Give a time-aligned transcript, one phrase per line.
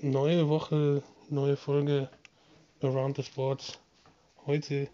[0.00, 2.10] Neue Woche, neue Folge
[2.82, 3.80] Around the Sports.
[4.44, 4.90] Heute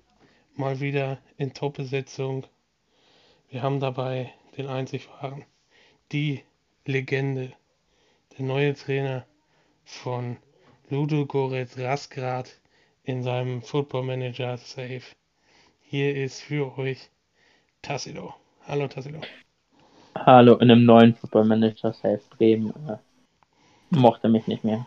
[0.54, 2.46] mal wieder in Top-Besetzung.
[3.50, 5.44] Wir haben dabei den einzig wahren,
[6.12, 6.44] die
[6.86, 7.52] Legende,
[8.38, 9.26] der neue Trainer
[9.84, 10.36] von
[10.88, 12.60] Ludo Goretz Rasgrad
[13.02, 15.02] in seinem Football Manager Safe.
[15.80, 17.10] Hier ist für euch
[17.82, 18.34] Tassilo.
[18.68, 19.20] Hallo Tassilo.
[20.14, 22.72] Hallo, in einem neuen Football Manager Safe Bremen
[23.96, 24.86] mochte mich nicht mehr.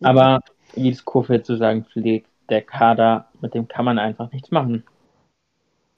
[0.00, 0.40] Aber
[0.74, 4.84] wie es Kofeld zu sagen pflegt, der Kader, mit dem kann man einfach nichts machen.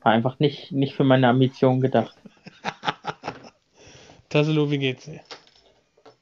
[0.03, 2.17] War einfach nicht, nicht für meine Ambitionen gedacht.
[4.29, 5.21] Tassilo, wie geht's dir?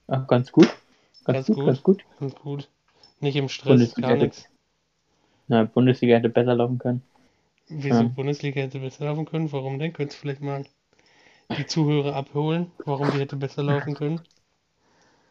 [0.07, 0.69] Ach, ganz gut.
[1.25, 2.05] Ganz, gut, ganz gut.
[2.19, 2.69] Ganz gut.
[3.21, 4.49] Nicht im Stress, Bundesliga gar hätte- nichts.
[5.49, 7.03] Na, Bundesliga hätte besser laufen können.
[7.69, 8.09] Wieso Ja.
[8.09, 9.53] Bundesliga hätte besser laufen können?
[9.53, 9.93] Warum denn?
[9.93, 10.65] Könntest du vielleicht mal
[11.57, 14.21] die Zuhörer abholen, warum die hätte besser laufen können?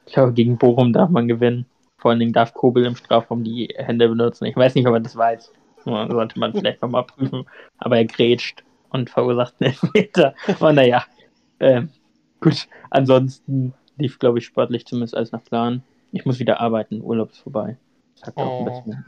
[0.07, 1.65] Ich glaube, gegen Bochum darf man gewinnen.
[1.97, 4.45] Vor allen Dingen darf Kobel im Strafraum die Hände benutzen.
[4.45, 5.51] Ich weiß nicht, ob er das weiß.
[5.85, 7.45] Ja, Sollte man vielleicht nochmal prüfen.
[7.77, 10.33] Aber er grätscht und verursacht einen Elfmeter.
[10.47, 11.03] Aber naja.
[11.59, 11.89] Ähm,
[12.39, 12.67] gut.
[12.89, 15.83] Ansonsten lief, glaube ich, sportlich zumindest alles nach Plan.
[16.11, 17.01] Ich muss wieder arbeiten.
[17.01, 17.77] Urlaub ist vorbei.
[18.15, 18.69] Sagt auch ein Oh.
[18.69, 19.05] bisschen.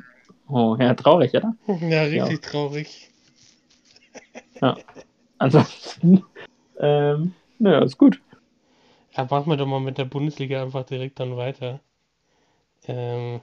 [0.47, 1.53] Oh, ja, traurig, oder?
[1.81, 3.11] Ja, richtig traurig.
[5.37, 6.23] Ansonsten,
[6.79, 8.19] ähm, naja, ist gut.
[9.19, 11.81] Ja, machen wir doch mal mit der Bundesliga einfach direkt dann weiter.
[12.87, 13.41] Ähm,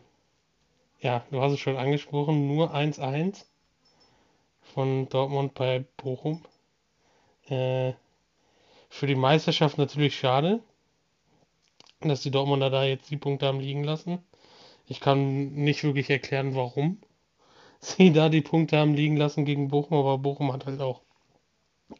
[1.01, 3.47] ja, du hast es schon angesprochen, nur 1-1
[4.63, 6.43] von Dortmund bei Bochum.
[7.51, 7.93] Äh,
[8.89, 10.63] für die Meisterschaft natürlich schade,
[12.01, 14.21] dass die Dortmunder da jetzt die Punkte haben liegen lassen.
[14.87, 17.03] Ich kann nicht wirklich erklären, warum
[17.81, 21.03] sie da die Punkte haben liegen lassen gegen Bochum, aber Bochum hat halt auch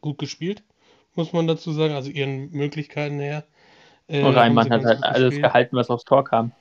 [0.01, 0.65] gut gespielt,
[1.15, 3.47] muss man dazu sagen, also ihren Möglichkeiten her.
[4.09, 5.43] Äh, Und Reimann hat halt alles gespielt.
[5.43, 6.53] gehalten, was aufs Tor kam.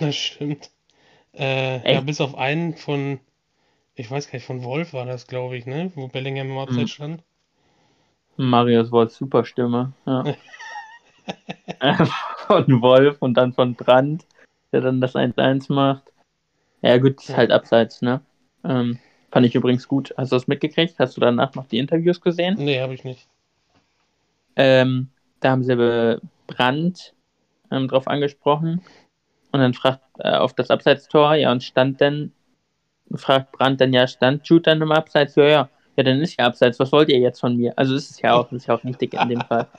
[0.00, 0.70] Das stimmt.
[1.34, 3.20] Äh, ja, bis auf einen von,
[3.96, 5.92] ich weiß gar nicht, von Wolf war das, glaube ich, ne?
[5.94, 6.94] Wo Bellingham im Abseits Mhm.
[6.94, 7.22] stand.
[8.36, 9.92] Marius Wolf, super Stimme.
[10.06, 10.24] Ja.
[12.46, 14.26] Von Wolf und dann von Brandt,
[14.72, 16.04] der dann das 1-1 macht.
[16.82, 18.20] Ja, gut, ist halt abseits, ne?
[18.64, 18.98] Ähm,
[19.30, 20.14] fand ich übrigens gut.
[20.16, 20.98] Hast du das mitgekriegt?
[20.98, 22.56] Hast du danach noch die Interviews gesehen?
[22.56, 23.26] Nee, habe ich nicht.
[24.56, 25.08] Ähm,
[25.40, 27.14] da haben sie Brandt
[27.70, 28.82] ähm, drauf angesprochen
[29.52, 32.32] und dann fragt äh, auf das Abseitstor, ja, und stand denn,
[33.14, 35.36] fragt Brandt dann, ja, stand Jude dann im Abseits?
[35.36, 37.72] Ja, ja, ja, dann ist ja Abseits, was wollt ihr jetzt von mir?
[37.76, 39.68] Also ist es ja auch, ist ja auch richtig in dem Fall.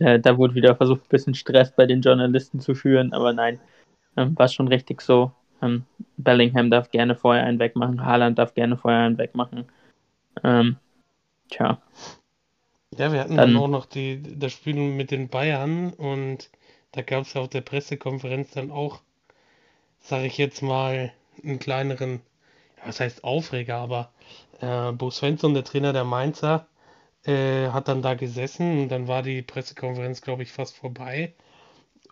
[0.00, 3.60] Äh, da wurde wieder versucht, ein bisschen Stress bei den Journalisten zu führen, aber nein,
[4.16, 5.30] ähm, war schon richtig so.
[5.62, 5.84] Ähm,
[6.16, 9.66] Bellingham darf gerne vorher einen wegmachen, Haaland darf gerne vorher einen wegmachen.
[10.42, 10.78] Ähm,
[11.48, 11.78] tja,
[12.98, 16.50] Ja, wir hatten Dann- dann auch noch die, das Spiel mit den Bayern und
[16.92, 19.00] da gab es ja auf der Pressekonferenz dann auch,
[20.00, 21.12] sage ich jetzt mal,
[21.42, 22.20] einen kleineren,
[22.78, 24.12] ja, was heißt Aufreger, aber
[24.60, 26.66] äh, Bo Svensson, der Trainer der Mainzer,
[27.24, 31.34] äh, hat dann da gesessen und dann war die Pressekonferenz, glaube ich, fast vorbei.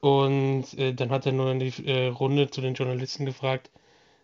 [0.02, 3.70] Und äh, dann hat er nur in die äh, Runde zu den Journalisten gefragt,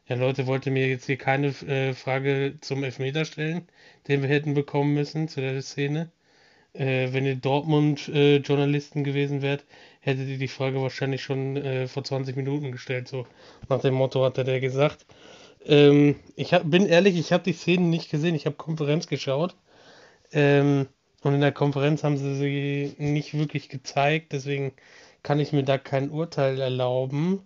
[0.08, 3.68] ja Leute, wollt ihr mir jetzt hier keine äh, Frage zum Elfmeter stellen,
[4.08, 6.10] den wir hätten bekommen müssen zu der Szene?
[6.78, 9.64] Äh, wenn ihr Dortmund-Journalisten gewesen wärt,
[10.00, 13.08] hättet ihr die Frage wahrscheinlich schon äh, vor 20 Minuten gestellt.
[13.08, 13.26] So
[13.68, 15.04] nach dem Motto hat er der gesagt.
[15.66, 18.36] Ähm, ich hab, bin ehrlich, ich habe die Szenen nicht gesehen.
[18.36, 19.56] Ich habe Konferenz geschaut.
[20.32, 20.86] Ähm,
[21.24, 24.32] und in der Konferenz haben sie sie nicht wirklich gezeigt.
[24.32, 24.72] Deswegen
[25.24, 27.42] kann ich mir da kein Urteil erlauben.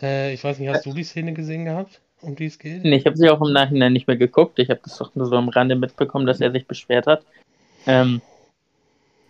[0.00, 2.84] Äh, ich weiß nicht, hast du die Szene gesehen gehabt, um die es geht?
[2.84, 4.58] Nee, ich habe sie auch im Nachhinein nicht mehr geguckt.
[4.58, 7.24] Ich habe das doch nur so am Rande mitbekommen, dass er sich beschwert hat.
[7.86, 8.20] Ähm,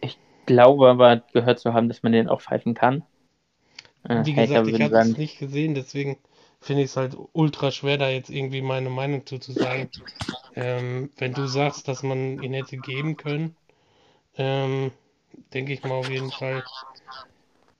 [0.02, 3.04] ich glaube aber gehört zu haben, dass man den auch pfeifen kann.
[4.04, 6.16] Äh, Wie Hater gesagt, ich würden habe es nicht gesehen, deswegen
[6.60, 9.90] finde ich es halt ultra schwer, da jetzt irgendwie meine Meinung zu, zu sagen.
[10.56, 13.56] Ähm, wenn du sagst, dass man ihn hätte geben können,
[14.36, 14.92] ähm,
[15.54, 16.64] denke ich mal auf jeden Fall,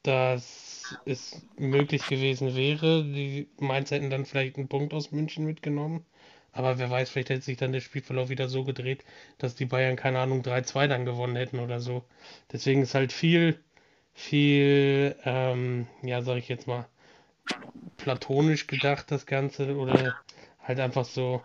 [0.05, 3.03] dass es möglich gewesen wäre.
[3.05, 6.05] Die Mainz hätten dann vielleicht einen Punkt aus München mitgenommen.
[6.53, 9.05] Aber wer weiß, vielleicht hätte sich dann der Spielverlauf wieder so gedreht,
[9.39, 12.05] dass die Bayern, keine Ahnung, 3-2 dann gewonnen hätten oder so.
[12.53, 13.59] Deswegen ist halt viel,
[14.15, 16.87] viel, ähm, ja, sag ich jetzt mal,
[17.97, 20.15] platonisch gedacht, das Ganze, oder
[20.63, 21.43] halt einfach so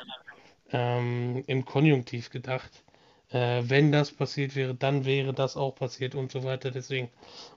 [0.71, 2.83] ähm, im Konjunktiv gedacht.
[3.30, 6.71] Äh, wenn das passiert wäre, dann wäre das auch passiert und so weiter.
[6.71, 7.09] Deswegen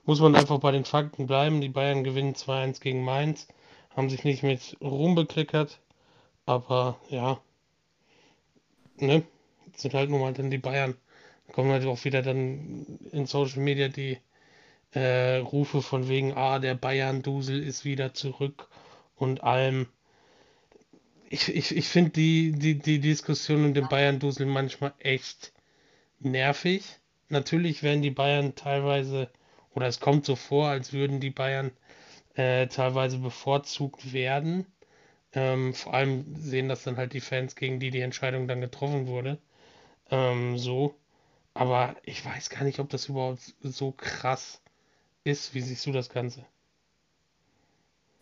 [0.05, 1.61] muss man einfach bei den Fakten bleiben.
[1.61, 3.47] Die Bayern gewinnen 2-1 gegen Mainz,
[3.95, 5.79] haben sich nicht mit Ruhm bekleckert,
[6.51, 7.41] aber ja,
[8.97, 9.23] ne,
[9.75, 10.95] sind halt nun mal dann die Bayern.
[11.47, 14.17] Da kommen halt auch wieder dann in Social Media die
[14.91, 18.67] äh, Rufe von wegen, ah, der Bayern-Dusel ist wieder zurück
[19.15, 19.87] und allem.
[21.29, 25.53] Ich, ich, ich finde die, die, die Diskussion um den Bayern-Dusel manchmal echt
[26.19, 26.83] nervig.
[27.29, 29.29] Natürlich werden die Bayern teilweise,
[29.73, 31.71] oder es kommt so vor, als würden die Bayern
[32.35, 34.65] äh, teilweise bevorzugt werden.
[35.33, 39.07] Ähm, vor allem sehen das dann halt die Fans, gegen die die Entscheidung dann getroffen
[39.07, 39.37] wurde.
[40.09, 40.95] Ähm, so.
[41.53, 44.61] Aber ich weiß gar nicht, ob das überhaupt so krass
[45.23, 45.53] ist.
[45.53, 46.45] Wie siehst du das Ganze?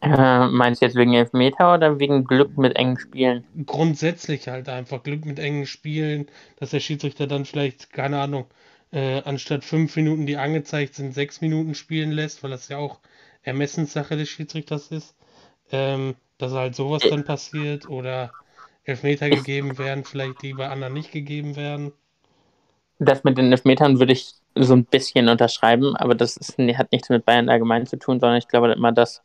[0.01, 3.45] Äh, meinst du jetzt wegen Elfmeter oder wegen Glück mit engen Spielen?
[3.65, 6.27] Grundsätzlich halt einfach Glück mit engen Spielen,
[6.57, 8.45] dass der Schiedsrichter dann vielleicht, keine Ahnung,
[8.91, 13.00] äh, anstatt fünf Minuten, die angezeigt sind, sechs Minuten spielen lässt, weil das ja auch
[13.44, 15.15] Ermessenssache des Schiedsrichters ist.
[15.71, 18.31] Ähm, dass halt sowas dann passiert oder
[18.86, 21.91] Elfmeter gegeben werden, vielleicht die bei anderen nicht gegeben werden.
[22.97, 27.09] Das mit den Elfmetern würde ich so ein bisschen unterschreiben, aber das ist, hat nichts
[27.09, 29.21] mit Bayern allgemein zu tun, sondern ich glaube immer, dass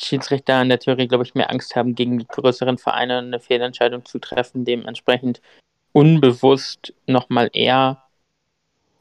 [0.00, 4.04] Schiedsrichter in der Theorie, glaube ich, mehr Angst haben, gegen die größeren Vereine eine Fehlentscheidung
[4.04, 5.40] zu treffen, dementsprechend
[5.92, 8.02] unbewusst nochmal eher.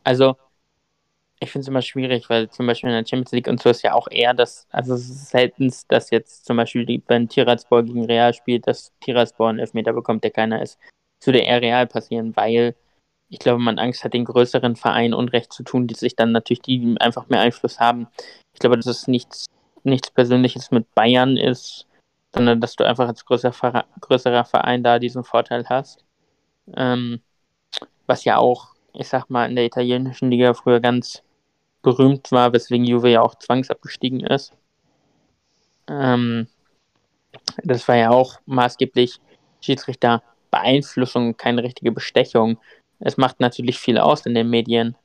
[0.03, 0.35] Also,
[1.43, 3.83] ich finde es immer schwierig, weil zum Beispiel in der Champions League und so ist
[3.83, 8.05] ja auch eher das, also es ist selten, dass jetzt zum Beispiel, wenn Tiraspol gegen
[8.05, 10.79] Real spielt, dass Tiraspol einen Elfmeter bekommt, der keiner ist.
[11.19, 12.75] Das würde eher real passieren, weil
[13.29, 16.61] ich glaube, man Angst hat, den größeren Vereinen Unrecht zu tun, die sich dann natürlich,
[16.61, 18.07] die einfach mehr Einfluss haben.
[18.53, 19.45] Ich glaube, dass es nichts,
[19.83, 21.87] nichts Persönliches mit Bayern ist,
[22.33, 23.51] sondern dass du einfach als größer,
[24.01, 26.03] größerer Verein da diesen Vorteil hast.
[26.75, 27.21] Ähm,
[28.05, 31.23] was ja auch, ich sag mal, in der italienischen Liga früher ganz
[31.83, 34.53] berühmt war, weswegen Juve ja auch zwangsabgestiegen ist.
[35.87, 36.47] Ähm,
[37.63, 39.19] das war ja auch maßgeblich
[39.61, 42.57] Schiedsrichterbeeinflussung, keine richtige Bestechung
[43.05, 44.95] es macht natürlich viel aus in den Medien.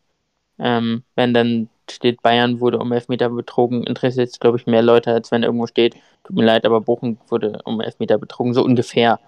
[0.58, 5.12] Ähm, wenn dann steht, Bayern wurde um Elfmeter betrogen, interessiert es, glaube ich, mehr Leute,
[5.12, 9.19] als wenn irgendwo steht, tut mir leid, aber Bochum wurde um Elfmeter betrogen, so ungefähr,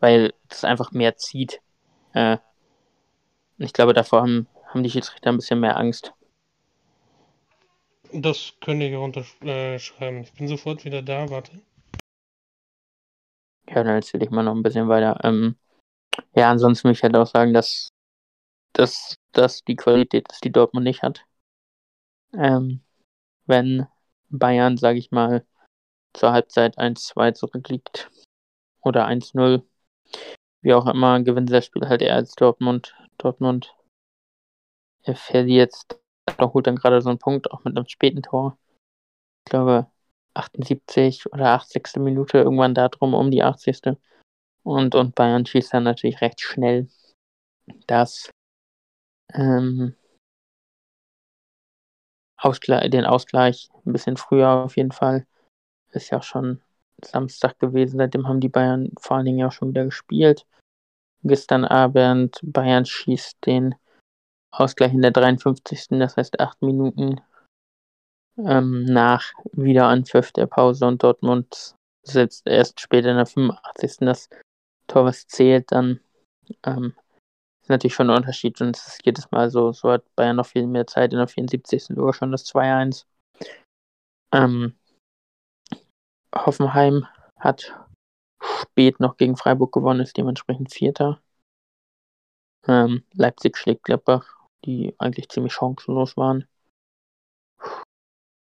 [0.00, 1.60] weil das einfach mehr zieht.
[2.14, 2.38] Äh,
[3.58, 6.12] ich glaube, davor haben, haben die Schiedsrichter ein bisschen mehr Angst.
[8.22, 10.22] Das könnte ich auch unterschreiben.
[10.22, 11.60] Ich bin sofort wieder da, warte.
[13.68, 15.18] Ja, dann erzähle ich mal noch ein bisschen weiter.
[15.22, 15.56] Ähm,
[16.34, 17.90] ja, ansonsten möchte ich halt auch sagen, dass
[18.76, 21.24] dass das die Qualität ist, die Dortmund nicht hat.
[22.34, 22.82] Ähm,
[23.46, 23.86] wenn
[24.28, 25.46] Bayern, sage ich mal,
[26.12, 28.10] zur Halbzeit 1-2 zurückliegt
[28.82, 29.62] oder 1-0,
[30.60, 32.94] wie auch immer, gewinnt das Spiel halt eher als Dortmund.
[33.18, 33.74] Dortmund
[35.14, 35.72] verliert,
[36.38, 38.58] doch holt dann gerade so einen Punkt, auch mit einem späten Tor.
[39.44, 39.86] Ich glaube,
[40.34, 41.96] 78 oder 80.
[41.96, 43.96] Minute, irgendwann da drum, um die 80.
[44.62, 46.88] Und, und Bayern schießt dann natürlich recht schnell.
[47.86, 48.30] Das
[49.32, 49.94] ähm,
[52.36, 55.26] Ausgleich, den Ausgleich ein bisschen früher auf jeden Fall.
[55.92, 56.60] Ist ja auch schon
[57.02, 60.46] Samstag gewesen, seitdem haben die Bayern vor allen Dingen ja auch schon wieder gespielt.
[61.22, 63.74] Gestern Abend, Bayern schießt den
[64.60, 65.88] Ausgleich in der 53.
[65.90, 67.20] Das heißt acht Minuten
[68.38, 73.96] ähm, nach Wiederanpfiff der Pause und Dortmund setzt erst später in der 85.
[74.00, 74.28] das
[74.86, 76.00] Tor, was zählt, dann
[76.64, 76.94] ähm,
[77.62, 80.46] ist natürlich schon ein Unterschied und es ist jedes Mal so, so hat Bayern noch
[80.46, 81.96] viel mehr Zeit in der 74.
[81.96, 83.06] Uhr schon das 2-1.
[84.32, 84.76] Ähm,
[86.34, 87.06] Hoffenheim
[87.38, 87.74] hat
[88.40, 91.20] spät noch gegen Freiburg gewonnen, ist dementsprechend Vierter.
[92.68, 94.35] Ähm, Leipzig schlägt Gladbach,
[94.66, 96.46] die eigentlich ziemlich chancenlos waren.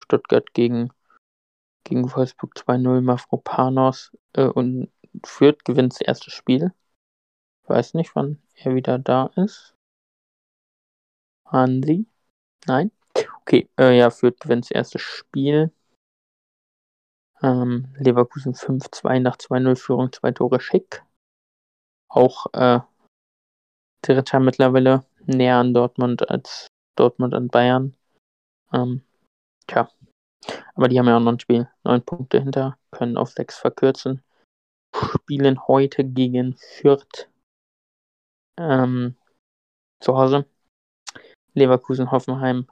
[0.04, 0.92] Stuttgart gegen,
[1.84, 4.92] gegen Wolfsburg 2-0, Mafropanos äh, und
[5.26, 6.74] Fürth gewinnt das erste Spiel.
[7.68, 9.76] Weiß nicht, wann er wieder da ist.
[11.46, 12.08] Hansi?
[12.68, 12.92] Nein?
[13.42, 15.72] Okay, äh, ja, führt gewinnt das erste Spiel.
[17.42, 21.04] Ähm, Leverkusen 5-2 nach 2-0 Führung, zwei Tore schick.
[22.10, 22.82] Auch äh,
[24.02, 27.96] Dritter mittlerweile näher an Dortmund als Dortmund an Bayern.
[28.74, 29.02] Ähm,
[29.68, 29.90] tja.
[30.76, 31.70] Aber die haben ja auch noch ein Spiel.
[31.84, 34.24] Neun Punkte hinter, können auf sechs verkürzen.
[34.96, 37.30] Spielen heute gegen Fürth
[38.58, 39.16] ähm,
[40.02, 40.46] zu Hause.
[41.54, 42.68] Leverkusen, Hoffenheim,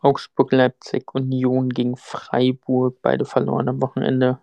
[0.00, 4.40] Augsburg, Leipzig, Union gegen Freiburg, beide verloren am Wochenende.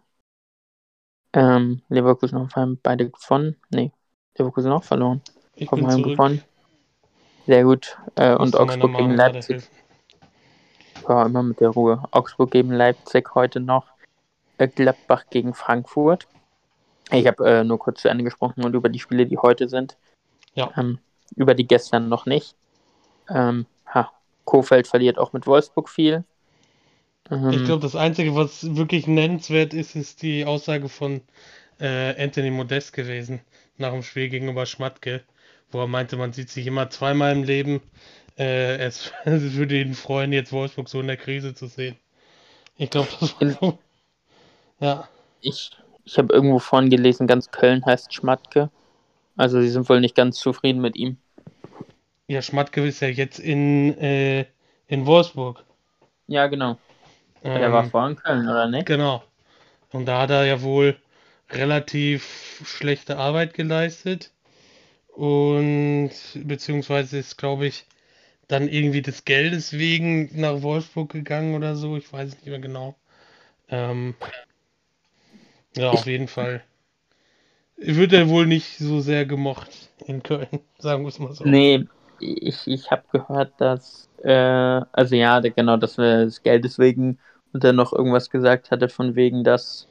[1.33, 3.55] Ähm, Leverkusen, Hoffenheim, beide gewonnen.
[3.69, 3.91] Nee,
[4.37, 5.21] Leverkusen auch verloren.
[5.55, 6.43] Ich Hoffenheim gewonnen.
[7.45, 7.97] Sehr gut.
[8.15, 9.63] Äh, und Augsburg gegen Leipzig.
[11.07, 12.03] Ja, immer mit der Ruhe.
[12.11, 13.87] Augsburg gegen Leipzig heute noch.
[14.57, 16.27] Äh, Gladbach gegen Frankfurt.
[17.11, 19.97] Ich habe äh, nur kurz zu Ende gesprochen und über die Spiele, die heute sind.
[20.53, 20.71] Ja.
[20.77, 20.99] Ähm,
[21.35, 22.55] über die gestern noch nicht.
[23.29, 24.11] Ähm, ha,
[24.45, 26.23] Kofeld verliert auch mit Wolfsburg viel.
[27.25, 31.21] Ich Ähm, glaube, das Einzige, was wirklich nennenswert ist, ist die Aussage von
[31.79, 33.41] äh, Anthony Modest gewesen
[33.77, 35.23] nach dem Spiel gegenüber Schmatke,
[35.71, 37.81] wo er meinte, man sieht sich immer zweimal im Leben.
[38.37, 41.97] Äh, es, es würde ihn freuen, jetzt Wolfsburg so in der Krise zu sehen.
[42.77, 43.79] Ich glaube, das war so.
[44.81, 45.07] Ja,
[45.41, 45.71] ich
[46.05, 48.71] ich habe irgendwo vorhin gelesen, ganz Köln heißt Schmatke.
[49.37, 51.17] Also sie sind wohl nicht ganz zufrieden mit ihm.
[52.27, 54.45] ja, Schmatke ist ja jetzt in, äh,
[54.87, 55.65] in Wolfsburg.
[56.27, 56.77] Ja, genau.
[57.53, 58.87] Der war Ähm, vorhin in Köln, oder nicht?
[58.87, 59.23] genau.
[59.91, 60.97] Und da hat er ja wohl
[61.51, 64.33] relativ schlechte Arbeit geleistet.
[65.19, 66.11] Und
[66.45, 67.85] beziehungsweise ist, glaube ich,
[68.47, 71.97] dann irgendwie des Geldes wegen nach Wolfsburg gegangen oder so.
[71.97, 72.95] Ich weiß es nicht mehr genau.
[73.67, 74.15] Ähm,
[75.75, 76.63] ja, auf jeden Fall.
[77.75, 80.47] Wird er wohl nicht so sehr gemocht in Köln,
[80.79, 81.43] sagen wir es mal so.
[81.43, 81.85] Nee,
[82.21, 87.19] ich, ich habe gehört, dass, äh, also ja, genau, dass wir das Geld deswegen
[87.51, 89.89] und dann noch irgendwas gesagt hatte, von wegen, dass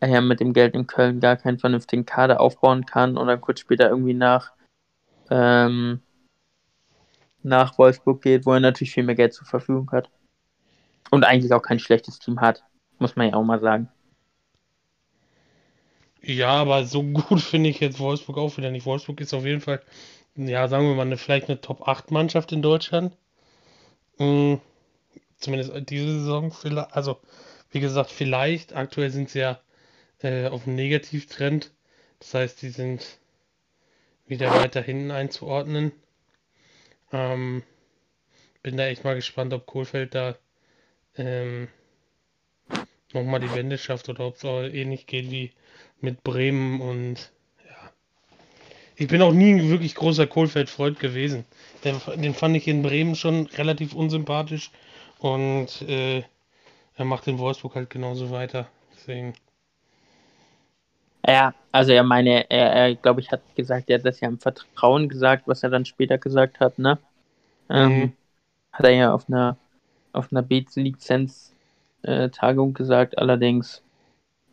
[0.00, 3.42] er ja mit dem Geld in Köln gar keinen vernünftigen Kader aufbauen kann und dann
[3.42, 4.52] kurz später irgendwie nach,
[5.32, 6.02] ähm,
[7.42, 10.10] nach Wolfsburg geht, wo er natürlich viel mehr Geld zur Verfügung hat.
[11.10, 12.62] Und eigentlich auch kein schlechtes Team hat,
[12.98, 13.88] muss man ja auch mal sagen.
[16.22, 18.86] Ja, aber so gut finde ich jetzt Wolfsburg auch wieder nicht.
[18.86, 19.82] Wolfsburg ist auf jeden Fall,
[20.36, 23.16] ja, sagen wir mal, eine, vielleicht eine Top-8-Mannschaft in Deutschland.
[24.18, 24.56] Mm,
[25.38, 26.94] zumindest diese Saison vielleicht.
[26.94, 27.18] Also,
[27.70, 28.74] wie gesagt, vielleicht.
[28.74, 29.60] Aktuell sind sie ja
[30.20, 31.72] äh, auf einem Negativtrend.
[32.20, 33.18] Das heißt, die sind
[34.32, 35.92] wieder weiter hinten einzuordnen.
[37.12, 37.62] Ähm,
[38.62, 40.36] bin da echt mal gespannt, ob Kohlfeld da
[41.16, 41.68] ähm,
[43.12, 45.52] nochmal die Wende schafft oder ob es auch ähnlich geht wie
[46.00, 47.30] mit Bremen und
[47.68, 47.92] ja.
[48.96, 51.44] Ich bin auch nie ein wirklich großer Kohlfeld-Freund gewesen.
[51.84, 54.70] Den, den fand ich in Bremen schon relativ unsympathisch
[55.18, 56.22] und äh,
[56.96, 58.68] er macht in Wolfsburg halt genauso weiter.
[58.94, 59.34] Deswegen,
[61.26, 64.38] Ja, also er meine, er, er glaube ich, hat gesagt, er hat das ja im
[64.38, 66.98] Vertrauen gesagt, was er dann später gesagt hat, ne?
[67.70, 68.12] Ähm, Mhm.
[68.72, 69.56] Hat er ja auf einer
[70.12, 73.82] auf einer Beats-Lizenz-Tagung gesagt, allerdings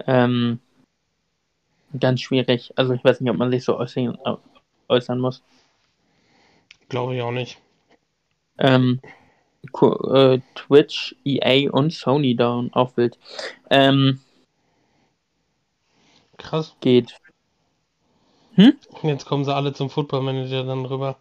[0.07, 0.59] ähm,
[1.99, 2.73] ganz schwierig.
[2.75, 4.17] Also ich weiß nicht, ob man sich so äußern,
[4.88, 5.43] äußern muss.
[6.88, 7.59] glaube ich auch nicht.
[8.57, 9.01] Ähm,
[9.81, 13.17] äh, Twitch, EA und Sony down auf Wild.
[13.69, 14.19] Ähm,
[16.39, 16.75] Krass.
[16.81, 17.19] geht.
[19.03, 21.17] Jetzt kommen sie alle zum Football Manager dann rüber.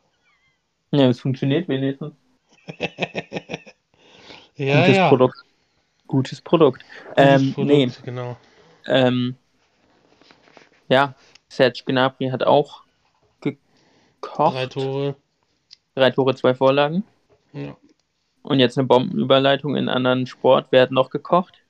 [0.91, 2.15] Ja, es funktioniert wenigstens.
[4.59, 5.09] Ja, Gutes ja.
[5.09, 5.45] Produkt.
[6.09, 6.85] Gutes Produkt.
[7.11, 8.37] Gutes Ähm, Produkt, nee, genau.
[8.87, 9.37] ähm,
[10.89, 11.15] ja,
[11.49, 12.83] Serge Gnabry hat auch
[13.41, 14.57] gekocht.
[14.57, 15.15] Drei Tore.
[15.95, 17.05] Drei Tore, zwei Vorlagen.
[17.53, 17.77] Ja.
[18.43, 20.67] Und jetzt eine Bombenüberleitung in einen anderen Sport.
[20.71, 21.63] Wer hat noch gekocht?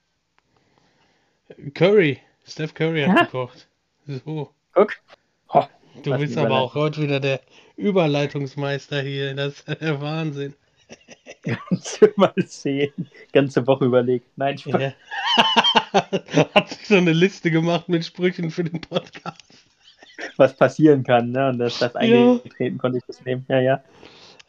[1.74, 2.20] Curry.
[2.48, 3.24] Steph Curry hat Ja.
[3.24, 3.68] gekocht.
[4.06, 4.50] So.
[4.72, 4.92] Guck.
[5.52, 5.66] Ho,
[6.02, 7.40] Du bist aber auch heute wieder der
[7.76, 9.34] Überleitungsmeister hier.
[9.34, 10.54] Das ist der Wahnsinn.
[11.42, 12.92] Kannst du mal sehen.
[13.32, 14.26] Ganze Woche überlegt.
[14.36, 14.80] Nein, Spaß.
[14.80, 14.92] Ja.
[16.54, 19.42] Hat sich so eine Liste gemacht mit Sprüchen für den Podcast.
[20.36, 21.48] was passieren kann, ne?
[21.50, 22.00] Und dass das Ja.
[22.00, 23.44] eingetreten konnte ich das nehmen.
[23.48, 23.82] Ja, ja.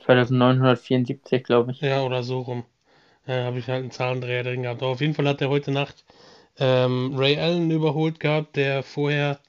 [0.00, 1.80] 2974, glaube ich.
[1.80, 2.64] Ja, oder so rum.
[3.26, 4.82] Äh, habe ich halt einen Zahlendreher drin gehabt.
[4.82, 6.04] Aber auf jeden Fall hat er heute Nacht
[6.58, 9.40] ähm, Ray Allen überholt gehabt, der vorher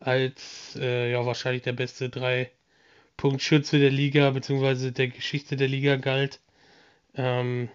[0.00, 2.08] als äh, ja wahrscheinlich der beste
[3.16, 6.40] Drei-Punkt-Schütze der Liga beziehungsweise der Geschichte der Liga galt.
[7.14, 7.68] Ähm,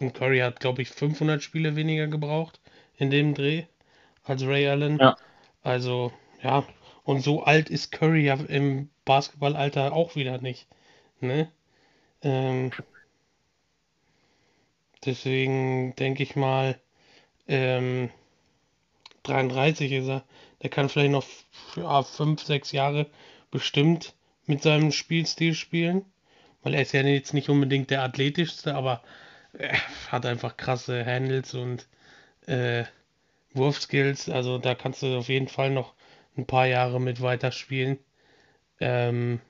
[0.00, 2.60] und Curry hat, glaube ich, 500 Spiele weniger gebraucht
[2.96, 3.64] in dem Dreh
[4.24, 4.98] als Ray Allen.
[4.98, 5.16] Ja.
[5.62, 6.64] Also, ja.
[7.04, 10.66] Und so alt ist Curry ja im Basketballalter auch wieder nicht.
[11.20, 11.50] Ne?
[12.22, 12.70] Ähm,
[15.04, 16.78] deswegen denke ich mal,
[17.48, 18.10] ähm,
[19.24, 20.24] 33 ist er.
[20.62, 21.26] Der kann vielleicht noch
[21.76, 23.06] ja, 5, 6 Jahre
[23.50, 24.14] bestimmt
[24.50, 26.04] mit seinem Spielstil spielen.
[26.62, 29.02] Weil er ist ja jetzt nicht unbedingt der athletischste, aber
[29.54, 29.78] er
[30.12, 31.88] hat einfach krasse Handles und
[32.46, 32.84] äh,
[33.54, 34.28] Wurfskills.
[34.28, 35.94] Also da kannst du auf jeden Fall noch
[36.36, 37.98] ein paar Jahre mit weiterspielen.
[38.78, 39.40] Ähm,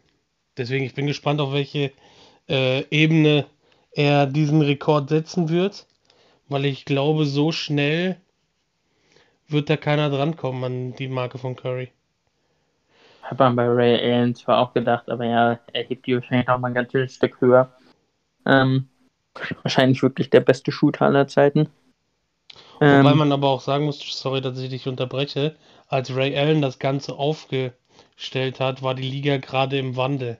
[0.56, 1.92] deswegen, ich bin gespannt, auf welche
[2.48, 3.46] äh, Ebene
[3.92, 5.86] er diesen Rekord setzen wird.
[6.48, 8.16] Weil ich glaube, so schnell
[9.48, 11.90] wird da keiner drankommen an die Marke von Curry.
[13.30, 16.58] Hat man bei Ray Allen zwar auch gedacht, aber ja, er hebt die wahrscheinlich noch
[16.58, 17.72] mal ein ganzes Stück höher.
[18.44, 18.88] Ähm,
[19.62, 21.68] wahrscheinlich wirklich der beste Shooter aller Zeiten.
[22.80, 25.54] Ähm, Wobei man aber auch sagen muss, sorry, dass ich dich unterbreche,
[25.86, 30.38] als Ray Allen das Ganze aufgestellt hat, war die Liga gerade im Wandel.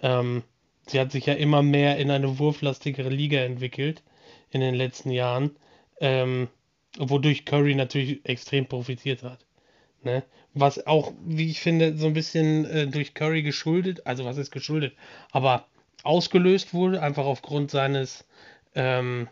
[0.00, 0.42] Ähm,
[0.86, 4.02] sie hat sich ja immer mehr in eine wurflastigere Liga entwickelt
[4.48, 5.54] in den letzten Jahren,
[6.00, 6.48] ähm,
[6.98, 9.45] wodurch Curry natürlich extrem profitiert hat.
[10.06, 10.22] Ne?
[10.54, 14.52] Was auch, wie ich finde, so ein bisschen äh, durch Curry geschuldet, also was ist
[14.52, 14.94] geschuldet,
[15.32, 15.66] aber
[16.04, 18.24] ausgelöst wurde, einfach aufgrund seines
[18.76, 19.28] ähm,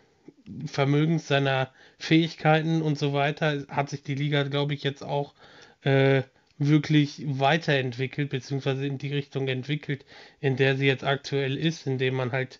[0.65, 5.33] Vermögens, seiner Fähigkeiten und so weiter, hat sich die Liga, glaube ich, jetzt auch
[5.83, 6.23] äh,
[6.57, 10.05] wirklich weiterentwickelt, beziehungsweise in die Richtung entwickelt,
[10.41, 12.59] in der sie jetzt aktuell ist, indem man halt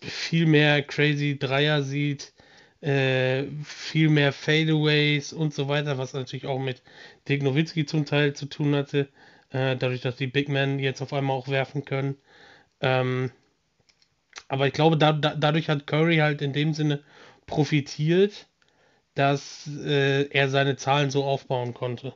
[0.00, 2.32] viel mehr crazy Dreier sieht,
[2.80, 6.82] äh, viel mehr Fadeaways und so weiter, was natürlich auch mit
[7.28, 9.08] Dirk Nowitzki zum Teil zu tun hatte,
[9.50, 12.16] äh, dadurch, dass die Big Men jetzt auf einmal auch werfen können.
[12.80, 13.30] Ähm,
[14.48, 17.00] aber ich glaube, da, da, dadurch hat Curry halt in dem Sinne
[17.46, 18.48] profitiert,
[19.14, 22.14] dass äh, er seine Zahlen so aufbauen konnte.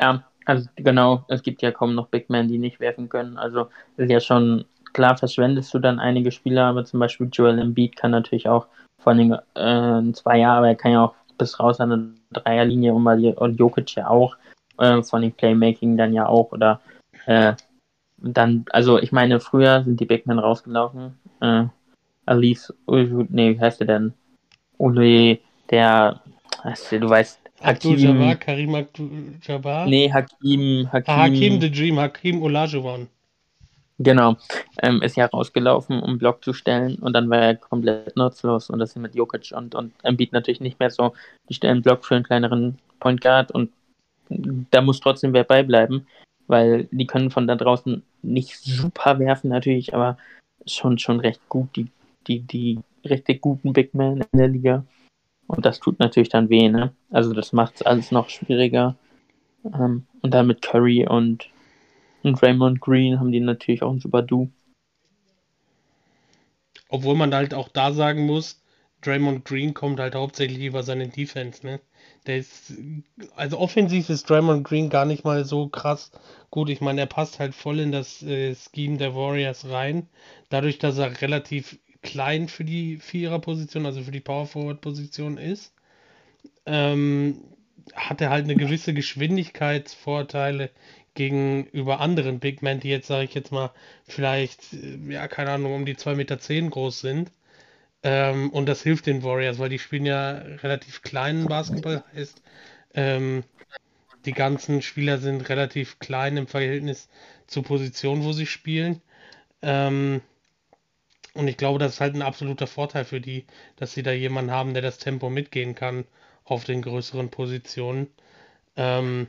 [0.00, 3.38] Ja, also genau, es gibt ja kaum noch Big Men, die nicht werfen können.
[3.38, 7.96] Also ist ja schon klar, verschwendest du dann einige Spieler, aber zum Beispiel Joel Embiid
[7.96, 8.66] kann natürlich auch
[9.04, 12.92] vor allem äh, zwei Jahre, aber er kann ja auch bis raus an der Dreierlinie
[12.94, 14.36] und, und Jokic ja auch,
[14.78, 16.80] äh, von dem Playmaking dann ja auch oder
[17.26, 17.52] äh,
[18.16, 21.18] dann, also ich meine, früher sind die Big Men rausgelaufen.
[21.40, 21.64] Äh,
[22.26, 24.14] Alice, nee, wie heißt der denn?
[24.78, 26.20] Uli, der,
[26.90, 29.86] du weißt, Hakim, Jabbar, Karim Abdul-Jabbar?
[29.86, 31.14] Nee, Hakim, Hakim.
[31.14, 33.08] Ah, Hakim the Dream, Hakim Olajuwon.
[33.98, 34.36] Genau,
[34.82, 38.80] ähm, ist ja rausgelaufen, um Block zu stellen und dann war er komplett nutzlos und
[38.80, 41.12] das ist mit Jokic und, und Embiid natürlich nicht mehr so.
[41.48, 43.70] Die stellen Block für einen kleineren Point Guard und
[44.28, 46.06] da muss trotzdem wer beibleiben,
[46.48, 50.18] weil die können von da draußen nicht super werfen natürlich, aber
[50.66, 51.88] schon, schon recht gut, die,
[52.26, 54.84] die, die richtig guten Big Men in der Liga.
[55.46, 56.92] Und das tut natürlich dann weh, ne?
[57.10, 58.96] Also das macht es alles noch schwieriger.
[59.64, 61.50] Ähm, und dann mit Curry und,
[62.24, 64.50] und Raymond Green haben die natürlich auch ein super Du.
[66.88, 68.62] Obwohl man halt auch da sagen muss,
[69.04, 71.80] Draymond Green kommt halt hauptsächlich über seine Defense, ne?
[72.26, 72.72] Der ist,
[73.36, 76.10] also offensiv ist Draymond Green gar nicht mal so krass
[76.50, 76.70] gut.
[76.70, 80.08] Ich meine, er passt halt voll in das äh, Scheme der Warriors rein.
[80.48, 85.74] Dadurch, dass er relativ klein für die Vierer-Position, also für die Power-Forward-Position ist,
[86.64, 87.40] ähm,
[87.94, 90.70] hat er halt eine gewisse Geschwindigkeitsvorteile
[91.14, 93.70] gegenüber anderen Big Men, die jetzt, sage ich jetzt mal,
[94.06, 97.32] vielleicht, äh, ja, keine Ahnung, um die 2,10 Meter zehn groß sind.
[98.02, 102.42] Ähm, und das hilft den Warriors, weil die spielen ja relativ kleinen Basketball, heißt,
[102.94, 103.44] ähm,
[104.26, 107.08] die ganzen Spieler sind relativ klein im Verhältnis
[107.46, 109.02] zur Position, wo sie spielen.
[109.62, 110.22] Ähm,
[111.34, 113.44] und ich glaube, das ist halt ein absoluter Vorteil für die,
[113.76, 116.04] dass sie da jemanden haben, der das Tempo mitgehen kann
[116.44, 118.08] auf den größeren Positionen.
[118.76, 119.28] Ähm,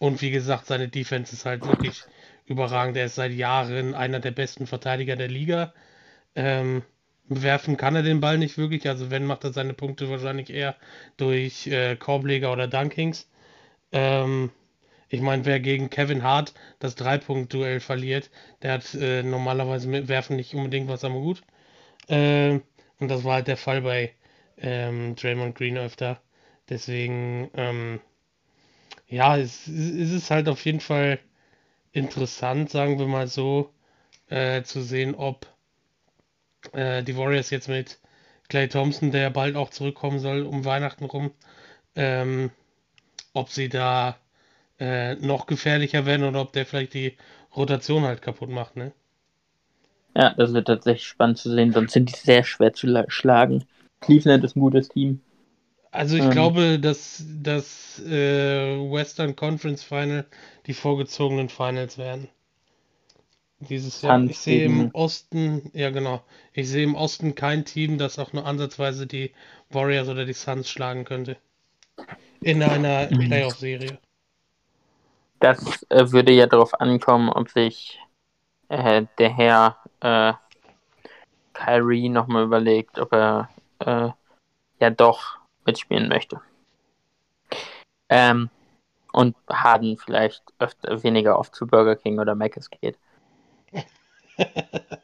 [0.00, 2.02] und wie gesagt, seine Defense ist halt wirklich
[2.46, 2.96] überragend.
[2.96, 5.74] Er ist seit Jahren einer der besten Verteidiger der Liga.
[6.34, 6.82] Ähm,
[7.28, 8.88] werfen kann er den Ball nicht wirklich.
[8.88, 10.76] Also wenn, macht er seine Punkte wahrscheinlich eher
[11.18, 13.28] durch äh, Korbleger oder Dunkings.
[13.92, 14.50] Ähm,
[15.10, 18.30] ich meine, wer gegen Kevin Hart das Dreipunkt-Duell verliert,
[18.62, 21.42] der hat äh, normalerweise mit Werfen nicht unbedingt was am Hut.
[22.08, 22.60] Äh,
[23.00, 24.14] und das war halt der Fall bei
[24.58, 26.22] ähm, Draymond Green öfter.
[26.70, 28.00] Deswegen, ähm,
[29.10, 31.18] ja, es, es ist halt auf jeden Fall
[31.92, 33.70] interessant, sagen wir mal so,
[34.28, 35.46] äh, zu sehen, ob
[36.72, 37.98] äh, die Warriors jetzt mit
[38.48, 41.32] Clay Thompson, der bald auch zurückkommen soll, um Weihnachten rum,
[41.96, 42.50] ähm,
[43.32, 44.16] ob sie da
[44.78, 47.16] äh, noch gefährlicher werden oder ob der vielleicht die
[47.56, 48.92] Rotation halt kaputt macht, ne?
[50.14, 53.64] Ja, das wird tatsächlich spannend zu sehen, sonst sind die sehr schwer zu schlagen.
[54.00, 55.20] Cleveland ist ein gutes Team.
[55.92, 60.26] Also ich ähm, glaube, dass das äh, Western Conference Final
[60.66, 62.28] die vorgezogenen Finals werden.
[63.58, 64.22] Dieses Jahr.
[64.24, 66.22] Ich sehe im Osten, ja genau,
[66.54, 69.32] ich sehe im Osten kein Team, das auch nur ansatzweise die
[69.68, 71.36] Warriors oder die Suns schlagen könnte.
[72.40, 73.26] In einer mhm.
[73.26, 73.98] Playoff-Serie.
[75.40, 77.98] Das äh, würde ja darauf ankommen, ob sich
[78.68, 80.32] äh, der Herr äh,
[81.52, 83.50] Kyrie nochmal überlegt, ob er
[83.80, 84.08] äh,
[84.80, 85.39] ja doch
[85.70, 86.40] mitspielen möchte.
[88.08, 88.50] Ähm,
[89.12, 92.98] und Harden vielleicht öfter, weniger oft zu Burger King oder Mc's geht.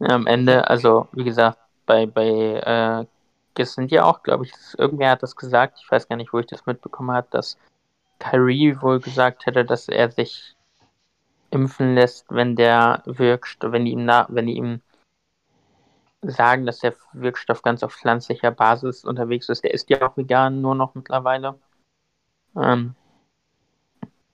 [0.00, 3.04] am Ende, also wie gesagt, bei, bei äh,
[3.62, 6.46] sind ja auch, glaube ich, irgendwer hat das gesagt, ich weiß gar nicht, wo ich
[6.46, 7.58] das mitbekommen habe, dass
[8.18, 10.56] Kyrie wohl gesagt hätte, dass er sich
[11.50, 14.80] impfen lässt, wenn der Wirkstoff, wenn die ihm, na, wenn die ihm
[16.22, 19.64] sagen, dass der Wirkstoff ganz auf pflanzlicher Basis unterwegs ist.
[19.64, 21.58] Der ist ja auch vegan, nur noch mittlerweile.
[22.56, 22.94] Ähm,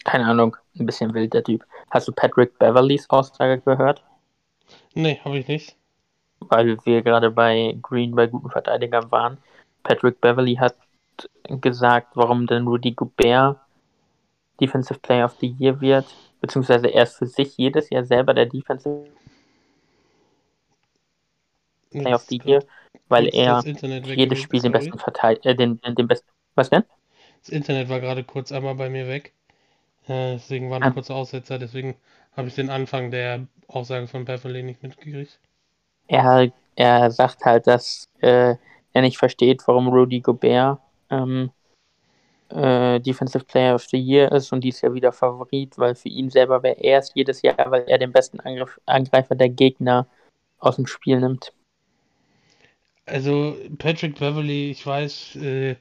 [0.04, 1.64] keine Ahnung, ein bisschen wild der Typ.
[1.90, 4.02] Hast du Patrick Beverleys Aussage gehört?
[4.94, 5.76] Nee, habe ich nicht.
[6.40, 9.38] Weil wir gerade bei Green bei guten Verteidigern waren.
[9.82, 10.76] Patrick Beverly hat
[11.46, 13.58] gesagt, warum denn Rudy Gobert
[14.60, 16.06] Defensive Player of the Year wird,
[16.40, 19.06] beziehungsweise er ist für sich jedes Jahr selber der Defensive
[21.90, 22.64] Player of the Year,
[23.08, 26.84] weil er jedes Spiel den besten Verteidiger, äh, den, den besten, was denn?
[27.40, 29.32] Das Internet war gerade kurz einmal bei mir weg.
[30.08, 30.90] Äh, deswegen war ein ah.
[30.90, 31.96] kurzer Aussetzer, deswegen
[32.36, 35.38] habe ich den Anfang der Aussage von Beverly nicht mitgekriegt.
[36.08, 38.54] Er, er sagt halt, dass äh,
[38.92, 40.78] er nicht versteht, warum Rudy Gobert
[41.10, 41.50] ähm,
[42.48, 46.30] äh, Defensive Player of the Year ist und dies Jahr wieder Favorit, weil für ihn
[46.30, 50.06] selber wäre er es jedes Jahr, weil er den besten Angriff, Angreifer der Gegner
[50.58, 51.52] aus dem Spiel nimmt.
[53.06, 55.76] Also Patrick Beverly, ich weiß, äh,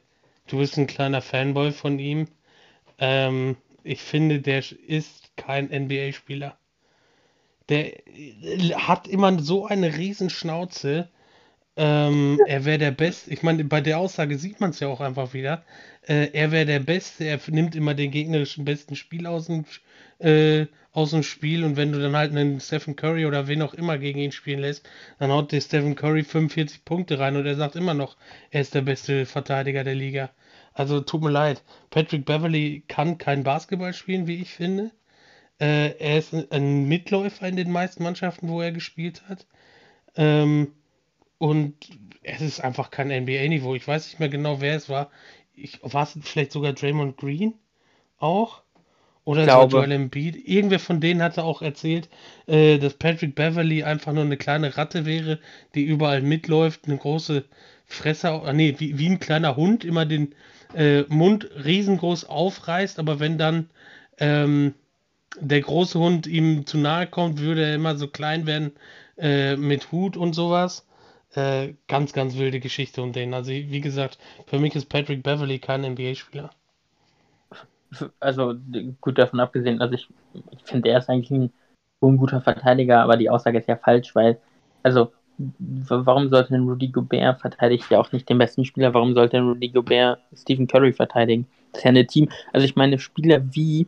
[0.47, 2.27] du bist ein kleiner Fanboy von ihm.
[2.99, 6.57] Ähm, ich finde, der ist kein NBA-Spieler.
[7.69, 11.09] Der äh, hat immer so eine Riesenschnauze.
[11.77, 13.31] Ähm, er wäre der Beste.
[13.31, 15.63] Ich meine, bei der Aussage sieht man es ja auch einfach wieder.
[16.07, 17.25] Äh, er wäre der Beste.
[17.25, 19.65] Er nimmt immer den gegnerischen besten Spiel aus dem,
[20.19, 21.63] äh, aus dem Spiel.
[21.63, 24.59] Und wenn du dann halt einen Stephen Curry oder wen auch immer gegen ihn spielen
[24.59, 24.87] lässt,
[25.19, 28.17] dann haut der Stephen Curry 45 Punkte rein und er sagt immer noch,
[28.51, 30.31] er ist der beste Verteidiger der Liga.
[30.73, 31.63] Also tut mir leid.
[31.89, 34.91] Patrick Beverly kann kein Basketball spielen, wie ich finde.
[35.59, 39.47] Äh, er ist ein Mitläufer in den meisten Mannschaften, wo er gespielt hat.
[40.15, 40.73] Ähm,
[41.37, 41.75] und
[42.23, 43.75] es ist einfach kein NBA-Niveau.
[43.75, 45.11] Ich weiß nicht mehr genau, wer es war.
[45.81, 47.53] war es vielleicht sogar Draymond Green
[48.17, 48.64] auch?
[49.25, 50.47] Oder war Joel Embiid.
[50.47, 52.09] Irgendwer von denen hatte auch erzählt,
[52.45, 55.39] äh, dass Patrick Beverly einfach nur eine kleine Ratte wäre,
[55.73, 57.43] die überall mitläuft, eine große
[57.87, 60.35] Fresser, ah, nee, wie, wie ein kleiner Hund immer den
[60.75, 63.69] äh, Mund riesengroß aufreißt, aber wenn dann
[64.19, 64.75] ähm,
[65.39, 68.71] der große Hund ihm zu nahe kommt, würde er immer so klein werden
[69.17, 70.85] äh, mit Hut und sowas.
[71.33, 73.33] Äh, ganz, ganz wilde Geschichte um den.
[73.33, 76.51] Also, wie gesagt, für mich ist Patrick Beverly kein NBA-Spieler.
[78.19, 78.55] Also,
[79.01, 80.07] gut davon abgesehen, also ich,
[80.51, 81.53] ich finde, er ist eigentlich ein
[81.99, 84.39] unguter Verteidiger, aber die Aussage ist ja falsch, weil,
[84.83, 88.93] also, warum sollte denn Rudy Gobert verteidigt ja auch nicht den besten Spieler?
[88.93, 91.47] Warum sollte denn Rudy Gobert Stephen Curry verteidigen?
[91.71, 92.29] Das ist ja ein Team.
[92.53, 93.87] Also, ich meine, Spieler wie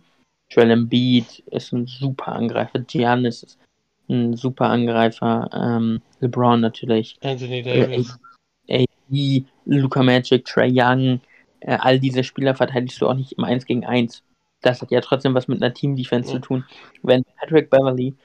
[0.50, 3.60] Joel Embiid ist ein super Angreifer, Giannis ist
[4.10, 5.50] ein super Angreifer.
[5.54, 7.18] Ähm, LeBron natürlich.
[7.22, 8.18] Anthony Davis.
[8.68, 11.20] Äh, AD, Luca Magic, Trey Young.
[11.60, 14.24] Äh, all diese Spieler verteidigst du auch nicht im 1 gegen 1.
[14.62, 16.36] Das hat ja trotzdem was mit einer Team-Defense ja.
[16.36, 16.66] zu tun.
[17.04, 18.16] Wenn Patrick Beverly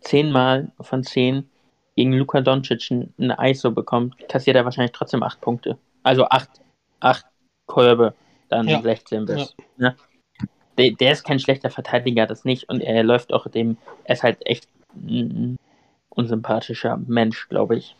[0.00, 1.48] zehnmal von zehn
[1.96, 5.78] gegen Luca Doncic eine ISO bekommt, kassiert er wahrscheinlich trotzdem acht Punkte.
[6.02, 6.48] Also acht,
[7.00, 7.26] acht
[7.66, 8.14] Kolbe,
[8.48, 8.80] dann ja.
[8.80, 9.36] 16 bis.
[9.36, 9.64] Ja.
[9.76, 9.96] Ne?
[10.78, 12.68] Der, der, ist kein schlechter Verteidiger, das nicht.
[12.68, 15.58] Und er läuft auch dem, er ist halt echt ein
[16.08, 17.96] unsympathischer Mensch, glaube ich.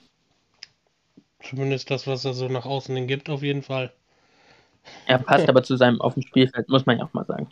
[1.42, 3.92] Zumindest das, was er so nach außen hin gibt, auf jeden Fall.
[5.06, 7.48] Er passt aber zu seinem auf dem Spielfeld, muss man ja auch mal sagen.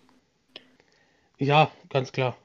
[1.38, 2.36] Ja, ganz klar.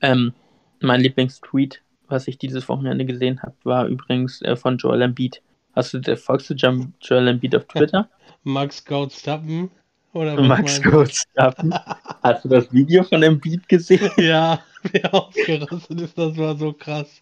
[0.00, 0.32] Ähm,
[0.80, 5.42] mein Lieblingstweet, was ich dieses Wochenende gesehen habe, war übrigens äh, von Joel Embiid.
[5.74, 8.08] Hast du, folgst du Joel Embiid auf Twitter?
[8.44, 9.70] Max Goldstappen
[10.12, 11.74] oder Max Verstappen.
[12.22, 14.10] Hast du das Video von Beat gesehen?
[14.16, 17.20] Ja, wer ausgerastet ist, das war so krass.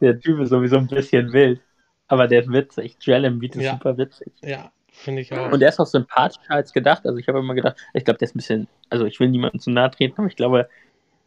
[0.00, 1.60] Der Typ ist sowieso ein bisschen wild.
[2.08, 2.96] Aber der ist witzig.
[3.00, 3.72] Joel Embiid ist ja.
[3.72, 4.32] super witzig.
[4.42, 5.50] Ja, finde ich auch.
[5.50, 7.06] Und der ist auch sympathischer als gedacht.
[7.06, 9.60] Also ich habe immer gedacht, ich glaube, der ist ein bisschen, also ich will niemandem
[9.60, 10.68] zu nahe treten, aber ich glaube,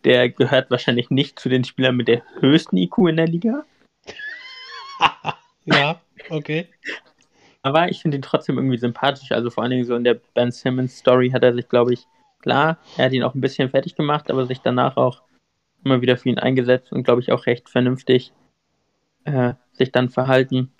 [0.03, 3.63] der gehört wahrscheinlich nicht zu den Spielern mit der höchsten IQ in der Liga.
[5.65, 6.67] ja, okay.
[7.63, 9.31] Aber ich finde ihn trotzdem irgendwie sympathisch.
[9.31, 12.07] Also vor allen Dingen so in der Ben Simmons Story hat er sich, glaube ich,
[12.41, 15.21] klar, er hat ihn auch ein bisschen fertig gemacht, aber sich danach auch
[15.83, 18.33] immer wieder für ihn eingesetzt und glaube ich auch recht vernünftig
[19.25, 20.71] äh, sich dann verhalten.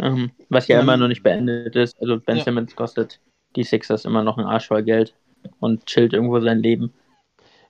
[0.00, 2.00] Ähm, was ja, ja, immer noch nicht beendet ist.
[2.00, 2.44] Also Ben ja.
[2.44, 3.20] Simmons kostet
[3.56, 5.14] die Sixers immer noch ein Arsch voll Geld
[5.58, 6.92] und chillt irgendwo sein Leben.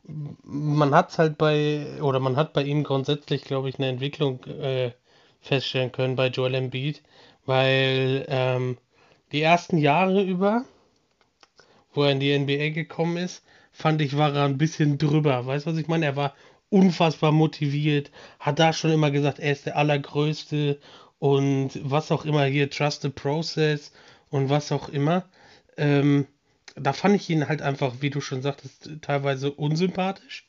[0.04, 4.92] Man hat halt bei, oder man hat bei ihm grundsätzlich, glaube ich, eine Entwicklung äh,
[5.40, 7.02] feststellen können bei Joel Embiid,
[7.46, 8.78] weil ähm,
[9.32, 10.64] die ersten Jahre über,
[11.92, 15.46] wo er in die NBA gekommen ist, fand ich, war er ein bisschen drüber.
[15.46, 16.06] Weißt du, was ich meine?
[16.06, 16.34] Er war
[16.70, 20.78] unfassbar motiviert, hat da schon immer gesagt, er ist der Allergrößte
[21.20, 23.92] und was auch immer hier, Trust the Process
[24.30, 25.26] und was auch immer.
[25.76, 26.26] ähm,
[26.76, 30.48] da fand ich ihn halt einfach, wie du schon sagtest, teilweise unsympathisch,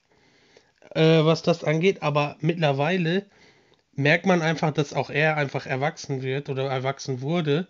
[0.96, 2.04] äh, was das angeht.
[2.04, 3.26] Aber mittlerweile
[3.94, 7.68] merkt man einfach, dass auch er einfach erwachsen wird oder erwachsen wurde.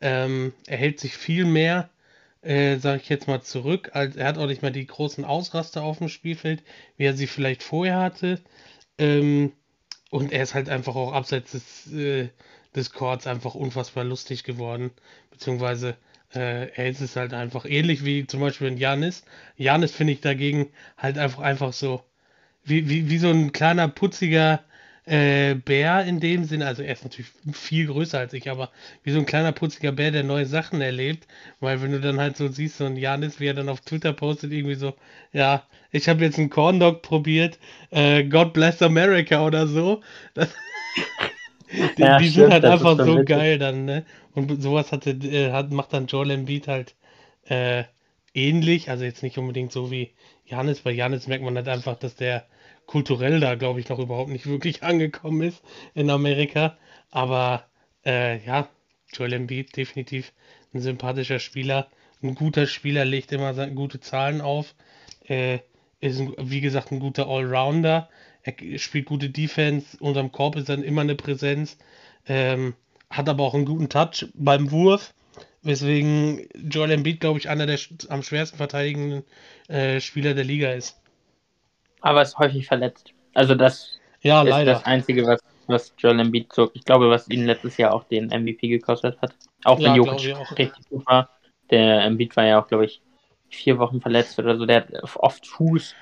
[0.00, 1.90] Ähm, er hält sich viel mehr,
[2.42, 3.90] äh, sage ich jetzt mal, zurück.
[3.94, 6.62] Als, er hat auch nicht mehr die großen Ausraster auf dem Spielfeld,
[6.96, 8.40] wie er sie vielleicht vorher hatte.
[8.98, 9.52] Ähm,
[10.10, 12.28] und er ist halt einfach auch abseits des, äh,
[12.74, 14.90] des Chords einfach unfassbar lustig geworden.
[15.30, 15.96] Beziehungsweise
[16.34, 19.24] äh, er ist es halt einfach ähnlich wie zum Beispiel in Janis.
[19.56, 22.02] Janis finde ich dagegen halt einfach, einfach so
[22.64, 24.62] wie, wie, wie so ein kleiner putziger
[25.08, 28.70] äh, Bär in dem Sinne, also er ist natürlich viel größer als ich, aber
[29.02, 31.26] wie so ein kleiner putziger Bär, der neue Sachen erlebt,
[31.60, 34.12] weil wenn du dann halt so siehst, so ein Janis, wie er dann auf Twitter
[34.12, 34.94] postet, irgendwie so,
[35.32, 37.58] ja, ich habe jetzt einen Corn Dog probiert,
[37.90, 40.02] äh, God bless America oder so.
[40.34, 40.50] Das,
[41.96, 43.28] die, ja, die sind halt einfach so witzig.
[43.28, 44.04] geil dann, ne?
[44.34, 46.94] Und sowas hatte, äh, hat, macht dann Joel Embiid halt
[47.44, 47.84] äh,
[48.32, 50.10] ähnlich, also jetzt nicht unbedingt so wie
[50.46, 52.46] Janis, bei Janis merkt man halt einfach, dass der
[52.88, 55.62] kulturell da, glaube ich, noch überhaupt nicht wirklich angekommen ist
[55.94, 56.76] in Amerika.
[57.12, 57.64] Aber
[58.04, 58.68] äh, ja,
[59.12, 60.32] Joel Embiid definitiv
[60.74, 61.88] ein sympathischer Spieler,
[62.22, 64.74] ein guter Spieler, legt immer gute Zahlen auf,
[65.28, 65.60] äh,
[66.00, 68.08] ist ein, wie gesagt ein guter Allrounder,
[68.42, 71.76] er spielt gute Defense, unterm Korb ist dann immer eine Präsenz,
[72.26, 72.74] ähm,
[73.10, 75.14] hat aber auch einen guten Touch beim Wurf,
[75.62, 79.24] weswegen Joel Embiid, glaube ich, einer der am schwersten verteidigenden
[79.68, 80.96] äh, Spieler der Liga ist
[82.00, 83.12] aber ist häufig verletzt.
[83.34, 84.72] Also das ja, ist leider.
[84.72, 86.70] das Einzige, was, was Joel Embiid zog.
[86.74, 89.34] Ich glaube, was ihn letztes Jahr auch den MVP gekostet hat.
[89.64, 91.30] Auch wenn ja, Jokic richtig gut war.
[91.70, 93.00] Der Embiid war ja auch, glaube ich,
[93.50, 94.66] vier Wochen verletzt oder so.
[94.66, 95.94] Der hat oft Fuß.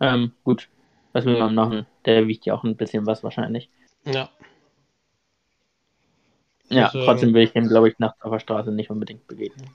[0.00, 0.68] Ähm, gut,
[1.12, 1.86] was will man machen?
[2.06, 3.68] Der wiegt ja auch ein bisschen was wahrscheinlich.
[4.04, 4.30] Ja.
[6.68, 9.68] Ja, also, trotzdem will ich ihm, glaube ich, nachts auf der Straße nicht unbedingt begegnen.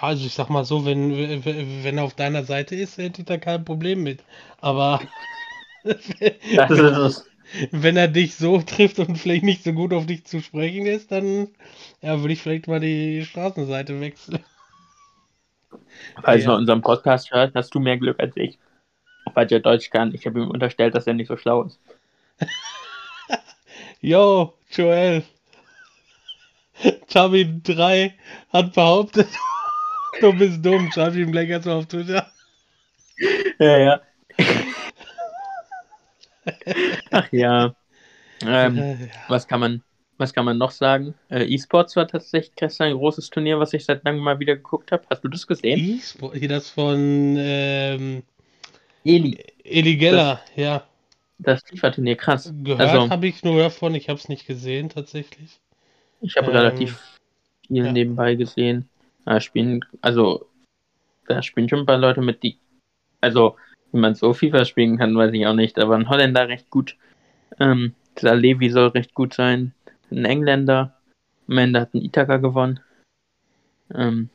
[0.00, 3.38] Also ich sag mal so, wenn, wenn er auf deiner Seite ist, hätte ich da
[3.38, 4.22] kein Problem mit.
[4.60, 5.00] Aber
[7.70, 11.12] wenn er dich so trifft und vielleicht nicht so gut auf dich zu sprechen ist,
[11.12, 11.48] dann
[12.02, 14.44] ja, würde ich vielleicht mal die Straßenseite wechseln.
[16.22, 16.52] Falls ja.
[16.52, 18.58] er unseren Podcast hört, hast du mehr Glück als ich.
[19.32, 20.14] Weil er Deutsch kann.
[20.14, 21.78] Ich habe ihm unterstellt, dass er nicht so schlau ist.
[24.00, 25.24] Yo, Joel.
[27.08, 28.14] Chubby 3
[28.52, 29.28] hat behauptet,
[30.20, 32.30] Du bist dumm, schreib ihm gleich jetzt mal auf Twitter.
[33.58, 34.00] Ja, ja.
[37.10, 37.74] Ach ja.
[38.44, 39.82] Ähm, was kann man,
[40.18, 41.14] was kann man noch sagen?
[41.30, 44.92] Äh, E-Sports war tatsächlich gestern ein großes Turnier, was ich seit langem mal wieder geguckt
[44.92, 45.04] habe.
[45.10, 45.78] Hast du das gesehen?
[45.78, 48.22] E-Sport, das von ähm,
[49.04, 49.38] Eli.
[49.64, 50.84] Eli Geller, das, ja.
[51.38, 52.52] Das FIFA-Turnier, krass.
[52.62, 55.60] Gehört also, habe ich nur davon, ich habe es nicht gesehen tatsächlich.
[56.20, 57.00] Ich habe ähm, relativ
[57.66, 57.92] viel ja.
[57.92, 58.88] nebenbei gesehen.
[59.24, 60.48] Da spielen, also,
[61.26, 62.58] da spielen schon ein paar Leute mit, die,
[63.20, 63.56] also,
[63.92, 66.96] wie man so FIFA spielen kann, weiß ich auch nicht, aber ein Holländer recht gut.
[67.60, 69.72] Ähm, dieser Levi soll recht gut sein.
[70.10, 70.96] Ein Engländer.
[71.48, 72.80] Am Ende hat ein Ithaka gewonnen.
[73.94, 74.30] Ähm,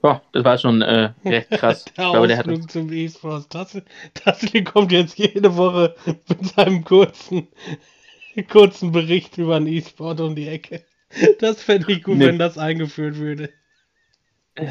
[0.00, 1.84] Boah, das war schon äh, recht krass.
[1.84, 3.48] der ich glaube, der hat zum E-Sports.
[3.48, 3.82] Das,
[4.24, 7.48] das kommt jetzt jede Woche mit seinem kurzen,
[8.50, 10.84] kurzen Bericht über ein E-Sport um die Ecke.
[11.40, 12.26] Das fände ich gut, nee.
[12.26, 13.50] wenn das eingeführt würde.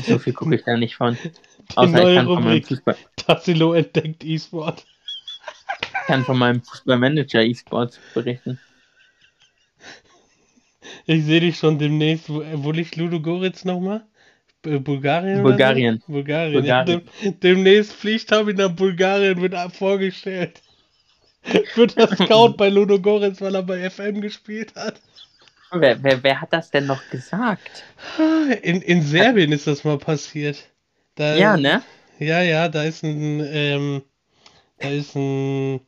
[0.05, 1.17] So viel gucke ich da nicht von.
[1.23, 2.97] Die Außer neue ich kann Rubrik, von Fußball.
[3.15, 4.85] Tassilo entdeckt E-Sport.
[5.81, 8.59] Ich kann von meinem Fußballmanager E-Sports berichten.
[11.05, 12.29] Ich sehe dich schon demnächst.
[12.29, 14.05] Wo, wo liegt Ludo Goritz nochmal?
[14.61, 15.43] Bulgarien?
[15.43, 16.03] Bulgarien.
[16.05, 16.13] So?
[16.13, 16.53] Bulgarien.
[16.53, 16.65] Bulgarien.
[16.65, 17.01] Ja, dem,
[17.39, 20.61] demnächst ich nach Bulgarien, wird vorgestellt.
[21.75, 25.01] wird der Scout bei Ludo Goritz, weil er bei FM gespielt hat.
[25.71, 27.83] Wer, wer, wer hat das denn noch gesagt?
[28.61, 30.69] In, in Serbien ist das mal passiert.
[31.15, 31.83] Da, ja, ne?
[32.19, 34.01] Ja, ja, da ist ein, ähm,
[34.79, 35.81] da ist ein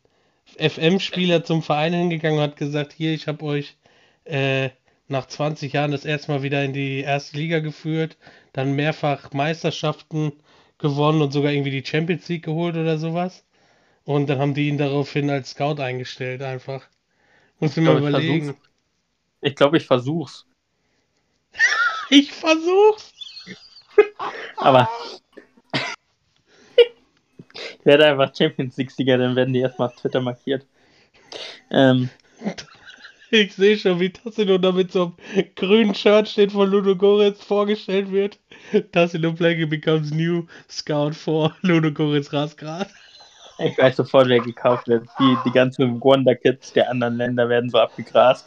[0.57, 3.77] FM-Spieler zum Verein hingegangen und hat gesagt, hier, ich habe euch
[4.25, 4.69] äh,
[5.07, 8.17] nach 20 Jahren das erste Mal wieder in die erste Liga geführt,
[8.53, 10.33] dann mehrfach Meisterschaften
[10.77, 13.45] gewonnen und sogar irgendwie die Champions League geholt oder sowas.
[14.03, 16.87] Und dann haben die ihn daraufhin als Scout eingestellt, einfach.
[17.59, 18.45] Muss ich mal überlegen.
[18.45, 18.68] Versuch's.
[19.41, 20.45] Ich glaube, ich versuch's.
[22.09, 23.13] ich versuch's.
[24.57, 24.89] Aber
[27.79, 30.65] ich werde einfach Champions League-Sieger, dann werden die erstmal auf Twitter markiert.
[31.71, 32.09] Ähm,
[33.31, 37.43] ich sehe schon, wie Tassilo da mit so einem grünen Shirt steht von Ludo Goretz
[37.43, 38.39] vorgestellt wird.
[38.91, 42.89] Tassilo Plagge becomes new Scout for Ludo Goretz Rasgrad.
[43.59, 45.07] Ich weiß sofort, wer gekauft wird.
[45.19, 48.45] Die, die ganzen Wonder Kids der anderen Länder werden so abgegrast.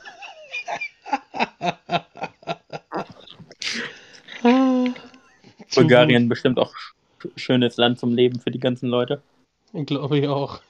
[5.74, 9.22] Bulgarien bestimmt auch sch- schönes Land zum Leben für die ganzen Leute.
[9.72, 10.60] Glaube ich auch.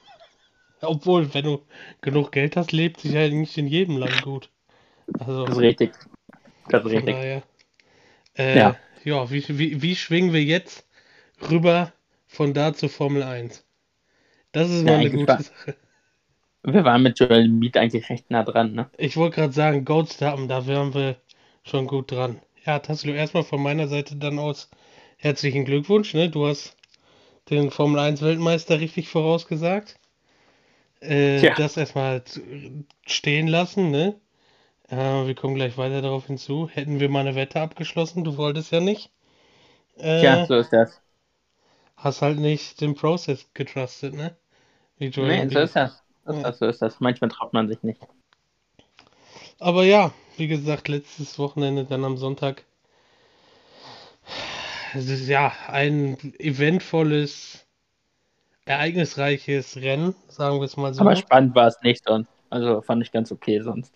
[0.81, 1.61] Obwohl, wenn du
[2.01, 4.49] genug Geld hast, lebt sich ja nicht in jedem Land gut.
[5.19, 5.93] Also, Das ist richtig.
[6.69, 7.15] Das ist richtig.
[7.15, 7.43] daher.
[8.37, 8.77] Äh, Ja.
[9.03, 10.85] ja, wie, wie, wie schwingen wir jetzt
[11.49, 11.93] rüber
[12.27, 13.63] von da zur Formel 1?
[14.51, 15.75] Das ist Ja, mal eine eigentlich gute war- Sache.
[16.63, 18.89] Wir waren mit Joel Embiid eigentlich recht nah dran, ne?
[18.97, 21.17] Ich wollte gerade sagen, Goldstappen, da wären wir
[21.63, 22.41] schon gut dran.
[22.65, 24.69] Ja, Tassilo, erstmal von meiner Seite dann aus
[25.17, 26.29] herzlichen Glückwunsch, ne?
[26.29, 26.75] Du hast
[27.49, 29.99] den Formel 1 Weltmeister richtig vorausgesagt.
[31.01, 31.53] Äh, Tja.
[31.57, 32.23] das erstmal
[33.05, 34.15] stehen lassen, ne?
[34.89, 36.69] Äh, wir kommen gleich weiter darauf hinzu.
[36.71, 39.11] Hätten wir mal eine Wette abgeschlossen, du wolltest ja nicht.
[39.97, 41.01] Äh, Tja, so ist das.
[41.97, 44.37] hast halt nicht den Prozess getrustet, ne?
[44.97, 46.02] Wie Joel Nee, so ist das.
[46.25, 46.43] Ist Ja.
[46.43, 46.99] das, so ist das.
[46.99, 48.01] Manchmal traut man sich nicht.
[49.59, 52.63] Aber ja, wie gesagt, letztes Wochenende dann am Sonntag.
[54.93, 57.65] Es ist ja ein eventvolles,
[58.65, 61.01] ereignisreiches Rennen, sagen wir es mal so.
[61.01, 62.31] Aber spannend war es nicht sonst.
[62.49, 63.93] Also fand ich ganz okay sonst.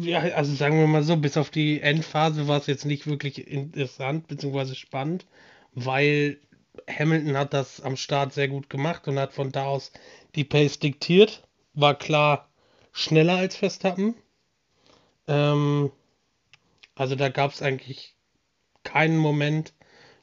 [0.00, 3.46] Ja, also sagen wir mal so, bis auf die Endphase war es jetzt nicht wirklich
[3.46, 4.74] interessant bzw.
[4.74, 5.26] spannend,
[5.74, 6.38] weil
[6.88, 9.92] Hamilton hat das am Start sehr gut gemacht und hat von da aus
[10.34, 11.42] die Pace diktiert.
[11.74, 12.48] War klar
[12.92, 14.14] schneller als Verstappen.
[15.28, 15.90] Ähm,
[16.94, 18.14] also da gab es eigentlich
[18.84, 19.74] keinen Moment,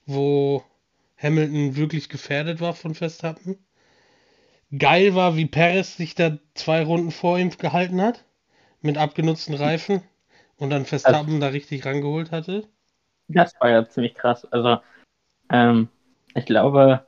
[0.06, 0.64] wo
[1.18, 3.58] Hamilton wirklich gefährdet war von Verstappen.
[4.78, 8.26] Geil war, wie Perez sich da zwei Runden vor ihm gehalten hat
[8.82, 10.02] mit abgenutzten Reifen
[10.58, 12.68] und dann Verstappen da richtig rangeholt hatte.
[13.28, 14.46] Das war ja ziemlich krass.
[14.52, 14.80] Also,
[15.52, 15.90] ähm,
[16.36, 17.06] ich glaube,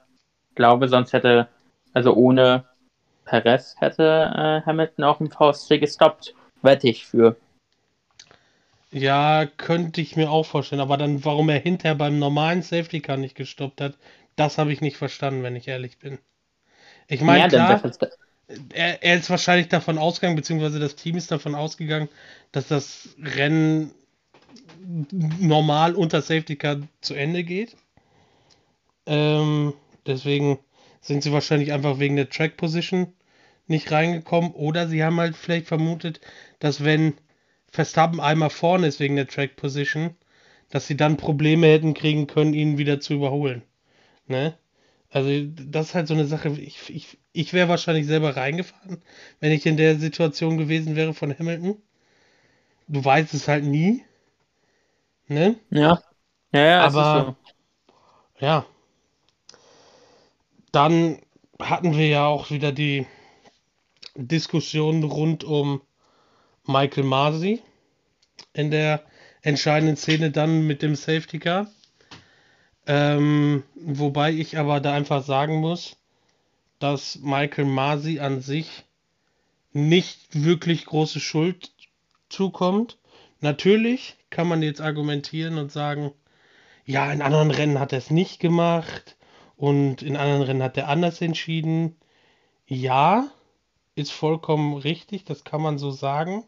[0.55, 1.47] glaube, sonst hätte,
[1.93, 2.65] also ohne
[3.25, 6.33] Perez hätte äh, Hamilton auch im VSC gestoppt.
[6.61, 7.35] Wette ich für.
[8.91, 13.17] Ja, könnte ich mir auch vorstellen, aber dann, warum er hinterher beim normalen Safety Car
[13.17, 13.97] nicht gestoppt hat,
[14.35, 16.19] das habe ich nicht verstanden, wenn ich ehrlich bin.
[17.07, 17.81] Ich meine, ja, klar,
[18.73, 22.09] er, er ist wahrscheinlich davon ausgegangen, beziehungsweise das Team ist davon ausgegangen,
[22.51, 23.91] dass das Rennen
[25.39, 27.75] normal unter Safety Car zu Ende geht.
[29.05, 29.73] Ähm,
[30.05, 30.59] deswegen
[31.01, 33.13] sind sie wahrscheinlich einfach wegen der Track Position
[33.67, 34.51] nicht reingekommen.
[34.51, 36.21] Oder sie haben halt vielleicht vermutet,
[36.59, 37.13] dass wenn
[37.71, 40.15] Verstappen einmal vorne ist wegen der Track Position,
[40.69, 43.63] dass sie dann Probleme hätten kriegen können, ihn wieder zu überholen.
[44.27, 44.57] Ne?
[45.11, 49.01] Also das ist halt so eine Sache, ich, ich, ich wäre wahrscheinlich selber reingefahren,
[49.39, 51.77] wenn ich in der Situation gewesen wäre von Hamilton.
[52.87, 54.03] Du weißt es halt nie.
[55.27, 55.55] Ne?
[55.69, 56.01] Ja.
[56.51, 57.35] Ja, ja, Aber-
[58.35, 58.65] ist Ja.
[60.75, 61.21] Dann
[61.57, 63.07] hatten wir ja auch wieder die
[64.13, 65.81] Diskussion rund um
[66.65, 67.61] Michael Masi
[68.51, 69.05] in der
[69.41, 71.71] entscheidenden Szene dann mit dem Safety Car.
[72.87, 75.95] Ähm, wobei ich aber da einfach sagen muss,
[76.79, 78.83] dass Michael Masi an sich
[79.71, 81.71] nicht wirklich große Schuld
[82.27, 82.97] zukommt.
[83.39, 86.11] Natürlich kann man jetzt argumentieren und sagen,
[86.83, 89.14] ja, in anderen Rennen hat er es nicht gemacht
[89.57, 91.95] und in anderen Rennen hat er anders entschieden.
[92.67, 93.29] Ja,
[93.95, 96.45] ist vollkommen richtig, das kann man so sagen.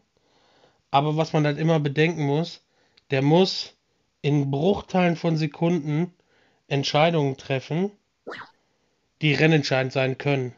[0.90, 2.64] Aber was man halt immer bedenken muss,
[3.10, 3.76] der muss
[4.22, 6.12] in Bruchteilen von Sekunden
[6.66, 7.92] Entscheidungen treffen,
[9.22, 10.54] die rennentscheidend sein können.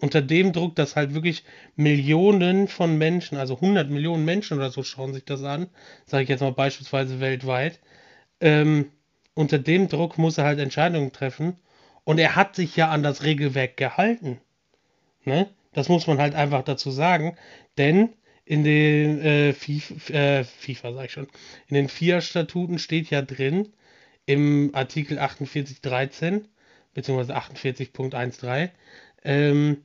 [0.00, 4.82] Unter dem Druck, dass halt wirklich Millionen von Menschen, also 100 Millionen Menschen oder so
[4.84, 5.68] schauen sich das an,
[6.06, 7.80] sage ich jetzt mal beispielsweise weltweit,
[8.40, 8.92] ähm,
[9.38, 11.54] unter dem Druck muss er halt Entscheidungen treffen
[12.02, 14.40] und er hat sich ja an das Regelwerk gehalten.
[15.24, 15.48] Ne?
[15.72, 17.36] Das muss man halt einfach dazu sagen,
[17.76, 18.08] denn
[18.44, 21.28] in den äh, FIFA, äh, FIFA sag ich schon,
[21.68, 23.68] in den FIA-Statuten steht ja drin,
[24.26, 26.42] im Artikel 48.13
[26.92, 28.70] beziehungsweise 48.13,
[29.22, 29.84] ähm,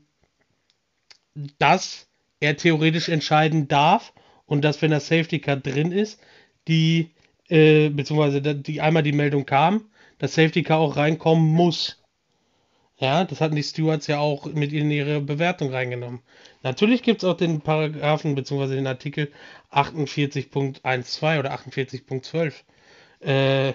[1.59, 2.07] dass
[2.39, 4.13] er theoretisch entscheiden darf
[4.47, 6.19] und dass, wenn das Safety Car drin ist,
[6.67, 7.11] die,
[7.49, 9.89] äh, beziehungsweise die einmal die Meldung kam,
[10.19, 12.03] dass Safety Car auch reinkommen muss.
[12.97, 16.21] Ja, das hatten die Stewards ja auch mit in ihre Bewertung reingenommen.
[16.61, 19.31] Natürlich gibt es auch den Paragraphen beziehungsweise den Artikel
[19.71, 22.53] 48.12 oder 48.12.
[23.19, 23.73] Äh,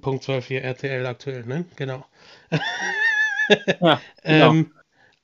[0.00, 1.64] Punkt 12 hier RTL aktuell, ne?
[1.76, 2.04] Genau.
[3.80, 4.50] Ja, genau.
[4.50, 4.72] Ähm,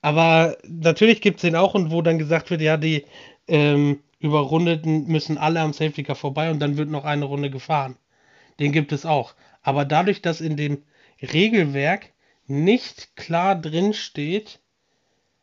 [0.02, 3.04] aber natürlich gibt es den auch und wo dann gesagt wird, ja, die
[3.46, 7.96] ähm, Überrundeten müssen alle am Safety Car vorbei und dann wird noch eine Runde gefahren.
[8.58, 9.34] Den gibt es auch.
[9.62, 10.82] Aber dadurch, dass in dem
[11.20, 12.12] Regelwerk
[12.46, 14.60] nicht klar drin steht,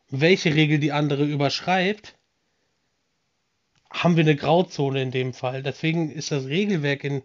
[0.08, 2.16] welche Regel die andere überschreibt,
[3.90, 5.62] haben wir eine Grauzone in dem Fall.
[5.62, 7.22] Deswegen ist das Regelwerk in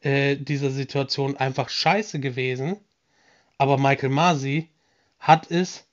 [0.00, 2.76] äh, dieser Situation einfach scheiße gewesen.
[3.58, 4.68] Aber Michael Masi
[5.18, 5.86] hat es,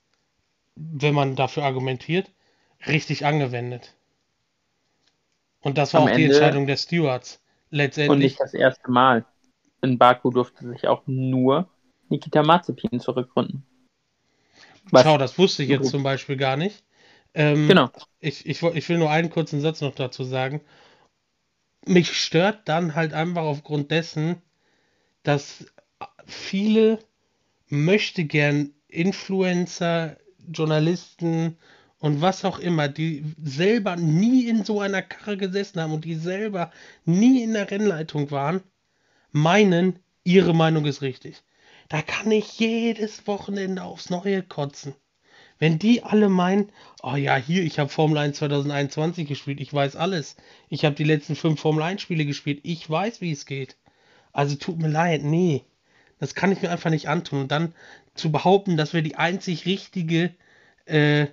[0.74, 2.30] wenn man dafür argumentiert,
[2.86, 3.94] richtig angewendet.
[5.60, 7.40] Und das war Am auch die Ende- Entscheidung der Stewards.
[7.70, 8.32] Und Letztendlich.
[8.32, 9.24] nicht das erste Mal.
[9.82, 11.68] In Baku durfte sich auch nur
[12.08, 13.64] Nikita Mazepin zurückrunden.
[14.90, 16.82] Was- Schau, das wusste ich jetzt zum Beispiel gar nicht.
[17.34, 17.90] Ähm, Genau.
[18.20, 20.62] ich, ich, ich will nur einen kurzen Satz noch dazu sagen.
[21.86, 24.40] Mich stört dann halt einfach aufgrund dessen,
[25.22, 25.66] dass
[26.26, 26.98] viele
[27.68, 30.16] möchte gern Influencer,
[30.50, 31.58] Journalisten
[32.00, 36.14] und was auch immer, die selber nie in so einer Karre gesessen haben und die
[36.14, 36.70] selber
[37.04, 38.62] nie in der Rennleitung waren,
[39.32, 41.42] meinen, ihre Meinung ist richtig.
[41.88, 44.94] Da kann ich jedes Wochenende aufs Neue kotzen.
[45.58, 46.70] Wenn die alle meinen,
[47.02, 50.36] oh ja, hier, ich habe Formel 1 2021 gespielt, ich weiß alles.
[50.68, 53.76] Ich habe die letzten fünf Formel 1 Spiele gespielt, ich weiß, wie es geht.
[54.32, 55.64] Also tut mir leid, nee.
[56.20, 57.40] Das kann ich mir einfach nicht antun.
[57.40, 57.74] Und dann
[58.14, 60.34] zu behaupten, dass wir die einzig richtige
[60.84, 61.26] äh,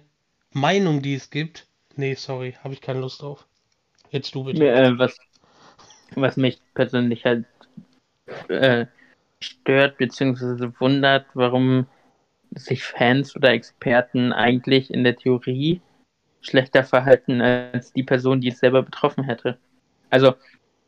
[0.56, 3.46] Meinung, die es gibt, nee, sorry, habe ich keine Lust drauf.
[4.12, 4.66] Jetzt du bitte.
[4.66, 5.18] Äh, was,
[6.16, 7.46] was mich persönlich halt
[8.48, 8.86] äh,
[9.42, 10.70] stört bzw.
[10.80, 11.88] wundert, warum
[12.52, 15.82] sich Fans oder Experten eigentlich in der Theorie
[16.40, 19.58] schlechter verhalten als die Person, die es selber betroffen hätte.
[20.10, 20.36] Also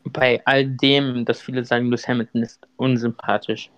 [0.05, 3.69] bei all dem, dass viele sagen, Lewis Hamilton ist unsympathisch.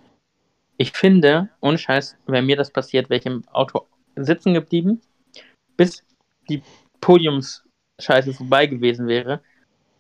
[0.77, 5.01] Ich finde, ohne Scheiß, wenn mir das passiert, wäre ich im Auto sitzen geblieben,
[5.80, 6.03] bis
[6.49, 6.61] die
[6.99, 9.41] Podiumsscheiße vorbei gewesen wäre.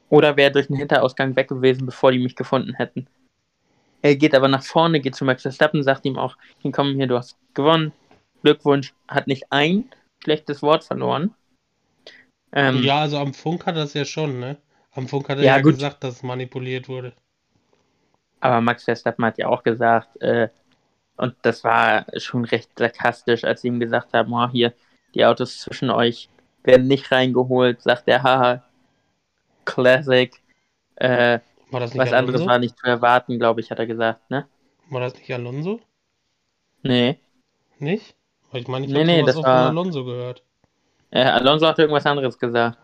[0.09, 3.07] Oder wäre durch den Hinterausgang weg gewesen, bevor die mich gefunden hätten.
[4.01, 7.07] Er geht aber nach vorne, geht zu Max Verstappen, sagt ihm auch, hier komm hier,
[7.07, 7.93] du hast gewonnen.
[8.41, 9.85] Glückwunsch, hat nicht ein
[10.21, 11.33] schlechtes Wort verloren.
[12.51, 14.57] Ähm, Ja, also am Funk hat er es ja schon, ne?
[14.91, 17.13] Am Funk hat er Ja, ja, gesagt, dass es manipuliert wurde.
[18.41, 20.49] Aber Max Verstappen hat ja auch gesagt, äh,
[21.15, 24.73] und das war schon recht sarkastisch, als sie ihm gesagt haben, oh, hier,
[25.15, 26.29] die Autos zwischen euch
[26.63, 28.63] werden nicht reingeholt, sagt er, haha,
[29.65, 30.33] Classic.
[30.95, 31.39] Äh,
[31.71, 32.49] War das nicht was anderes Alonso?
[32.51, 34.47] war nicht zu erwarten, glaube ich, hat er gesagt, ne?
[34.89, 35.79] War das nicht Alonso?
[36.83, 37.19] Nee.
[37.79, 38.15] Nicht?
[38.51, 40.43] Weil ich meine, ich Nee, habe nee, das auch war- von Alonso gehört.
[41.11, 42.77] Äh, Alonso hat irgendwas anderes gesagt.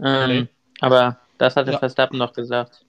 [0.00, 0.48] Ähm, Okay.
[0.80, 1.78] Aber das hatte Ja.
[1.78, 2.84] Verstappen noch gesagt.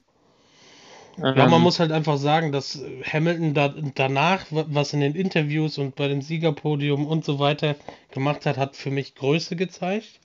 [1.17, 5.15] Ja, man muss halt einfach sagen, dass äh, Hamilton da, danach, wa- was in den
[5.15, 7.75] Interviews und bei dem Siegerpodium und so weiter
[8.11, 10.19] gemacht hat, hat für mich Größe gezeigt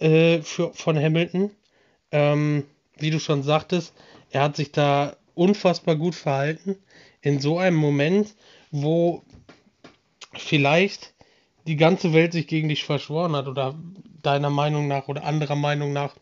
[0.00, 1.50] äh, für, von Hamilton.
[2.12, 2.64] Ähm,
[2.98, 3.94] wie du schon sagtest,
[4.30, 6.76] er hat sich da unfassbar gut verhalten
[7.22, 8.34] in so einem Moment,
[8.70, 9.22] wo
[10.34, 11.14] vielleicht
[11.66, 13.74] die ganze Welt sich gegen dich verschworen hat oder
[14.22, 16.14] deiner Meinung nach oder anderer Meinung nach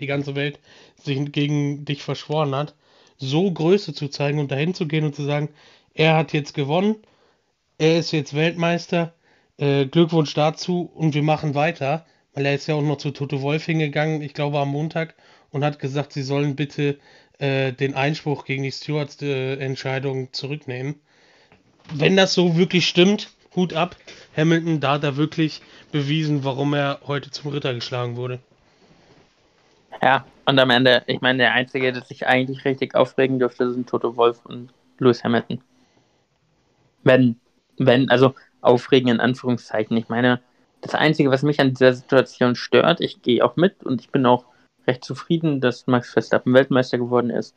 [0.00, 0.60] die ganze Welt
[1.02, 2.74] sich gegen dich verschworen hat,
[3.20, 5.50] so Größe zu zeigen und dahin zu gehen und zu sagen,
[5.94, 6.96] er hat jetzt gewonnen,
[7.78, 9.14] er ist jetzt Weltmeister,
[9.58, 13.42] äh, Glückwunsch dazu und wir machen weiter, weil er ist ja auch noch zu Toto
[13.42, 15.14] Wolf hingegangen, ich glaube am Montag,
[15.50, 16.98] und hat gesagt, sie sollen bitte
[17.38, 21.00] äh, den Einspruch gegen die Stewards-Entscheidung zurücknehmen.
[21.92, 23.96] Wenn das so wirklich stimmt, Hut ab,
[24.36, 25.60] Hamilton, da hat er wirklich
[25.90, 28.38] bewiesen, warum er heute zum Ritter geschlagen wurde.
[30.00, 33.88] Ja, und am Ende, ich meine, der Einzige, der sich eigentlich richtig aufregen dürfte, sind
[33.88, 35.62] Toto Wolf und Lewis Hamilton.
[37.02, 37.40] Wenn,
[37.78, 39.96] wenn, also aufregen in Anführungszeichen.
[39.96, 40.40] Ich meine,
[40.80, 44.26] das Einzige, was mich an dieser Situation stört, ich gehe auch mit und ich bin
[44.26, 44.44] auch
[44.86, 47.56] recht zufrieden, dass Max Verstappen Weltmeister geworden ist,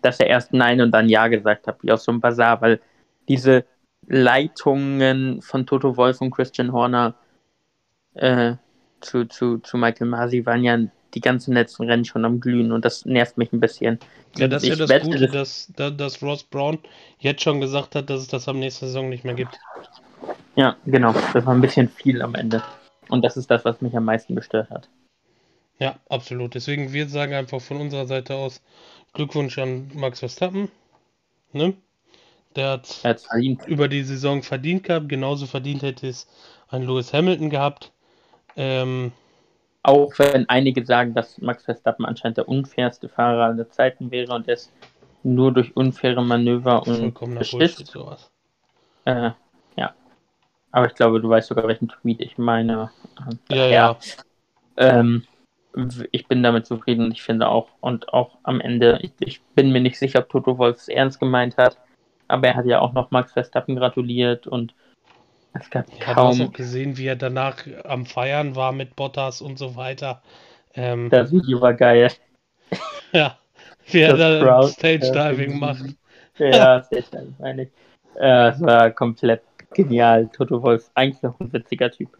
[0.00, 2.80] dass er erst Nein und dann Ja gesagt hat, wie aus so einem Bazar, weil
[3.28, 3.64] diese
[4.06, 7.14] Leitungen von Toto Wolf und Christian Horner
[8.14, 8.54] äh,
[9.00, 10.78] zu, zu, zu Michael Masi waren ja
[11.14, 13.98] die ganzen letzten Rennen schon am Glühen und das nervt mich ein bisschen.
[14.36, 16.78] Ja, das ist ja das wette, Gute, das- dass, dass, dass Ross Brown
[17.18, 19.58] jetzt schon gesagt hat, dass es das am nächsten Saison nicht mehr gibt.
[20.56, 21.12] Ja, genau.
[21.32, 22.62] Das war ein bisschen viel am Ende.
[23.08, 24.88] Und das ist das, was mich am meisten gestört hat.
[25.78, 26.54] Ja, absolut.
[26.54, 28.62] Deswegen, wir sagen einfach von unserer Seite aus
[29.12, 30.70] Glückwunsch an Max Verstappen.
[31.52, 31.74] Ne?
[32.54, 33.66] Der hat hat verdient.
[33.66, 35.08] über die Saison verdient gehabt.
[35.08, 36.26] Genauso verdient hätte es
[36.68, 37.92] ein Lewis Hamilton gehabt.
[38.56, 39.12] Ähm,
[39.82, 44.48] Auch wenn einige sagen, dass Max Verstappen anscheinend der unfairste Fahrer aller Zeiten wäre und
[44.48, 44.72] es
[45.24, 47.76] nur durch unfaire Manöver und Beschiss.
[47.78, 48.30] sowas.
[49.04, 49.30] Äh,
[49.76, 49.94] ja.
[50.70, 52.90] Aber ich glaube, du weißt sogar, welchen Tweet ich meine.
[53.18, 53.98] Ja, daher, ja.
[54.76, 55.24] Ähm,
[56.10, 59.72] ich bin damit zufrieden und ich finde auch, und auch am Ende, ich, ich bin
[59.72, 61.78] mir nicht sicher, ob Toto Wolf es ernst gemeint hat,
[62.28, 64.74] aber er hat ja auch noch Max Verstappen gratuliert und
[65.54, 69.58] es gab hast kaum auch gesehen, wie er danach am Feiern war mit Bottas und
[69.58, 70.22] so weiter.
[70.74, 72.10] Ähm, Das Video war geil.
[73.12, 73.38] ja,
[73.86, 75.84] Wie er da Stage ja, Diving macht.
[76.38, 77.68] Ja, sehr schön, meine ich.
[78.14, 79.42] Es war komplett
[79.74, 80.28] genial.
[80.32, 82.10] Toto Wolf, eigentlich noch ein witziger Typ.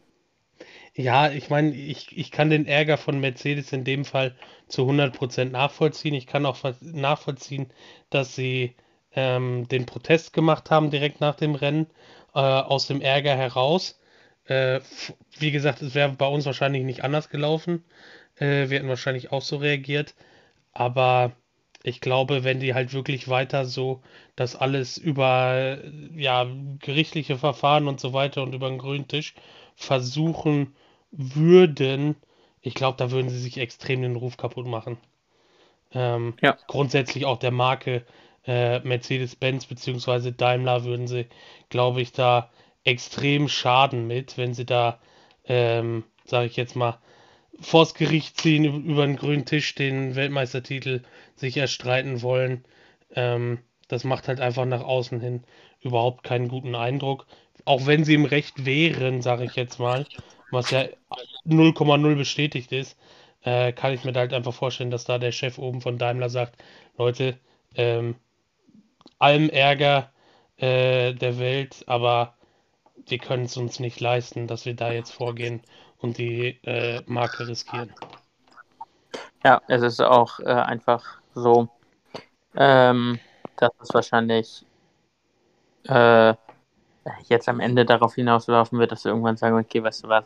[0.95, 4.35] Ja, ich meine, ich, ich kann den Ärger von Mercedes in dem Fall
[4.69, 6.15] zu 100% nachvollziehen.
[6.15, 7.73] Ich kann auch nachvollziehen,
[8.11, 8.75] dass sie
[9.15, 11.87] ähm, den Protest gemacht haben direkt nach dem Rennen,
[12.35, 14.01] äh, aus dem Ärger heraus.
[14.47, 14.81] Äh,
[15.39, 17.85] wie gesagt, es wäre bei uns wahrscheinlich nicht anders gelaufen.
[18.37, 20.15] Äh, wir hätten wahrscheinlich auch so reagiert.
[20.73, 21.33] Aber
[21.85, 24.03] ich glaube, wenn die halt wirklich weiter so
[24.37, 25.79] das alles über
[26.17, 26.47] ja,
[26.81, 29.35] gerichtliche Verfahren und so weiter und über den grünen Tisch
[29.77, 30.75] versuchen
[31.11, 32.17] würden,
[32.61, 34.99] ich glaube, da würden sie sich extrem den Ruf kaputt machen.
[35.93, 36.57] Ähm, Ja.
[36.67, 38.05] grundsätzlich auch der Marke
[38.47, 40.33] äh, Mercedes-Benz bzw.
[40.33, 41.27] Daimler würden sie,
[41.71, 42.51] glaube ich, da
[42.85, 44.99] extrem schaden mit, wenn sie da,
[45.47, 46.99] ähm, sage ich jetzt mal,
[47.61, 51.03] vors Gericht ziehen, üb- über den grünen Tisch den Weltmeistertitel
[51.37, 52.65] sich erstreiten wollen.
[53.15, 55.45] Ähm, das macht halt einfach nach außen hin
[55.81, 57.27] überhaupt keinen guten Eindruck.
[57.65, 60.07] Auch wenn sie im Recht wären, sage ich jetzt mal,
[60.51, 60.87] was ja
[61.45, 62.97] 0,0 bestätigt ist,
[63.43, 66.29] äh, kann ich mir da halt einfach vorstellen, dass da der Chef oben von Daimler
[66.31, 66.63] sagt,
[66.97, 67.39] Leute,
[67.75, 68.17] ähm,
[69.23, 70.11] allem Ärger
[70.57, 72.35] äh, der Welt, aber
[73.07, 75.63] wir können es uns nicht leisten, dass wir da jetzt vorgehen
[75.99, 77.93] und die äh, Marke riskieren.
[79.45, 81.05] Ja, es ist auch äh, einfach
[81.35, 81.69] so,
[82.57, 83.19] ähm,
[83.57, 84.65] dass es wahrscheinlich
[85.85, 86.35] äh,
[87.29, 90.25] jetzt am Ende darauf hinauslaufen wird, dass wir irgendwann sagen, okay, weißt du was,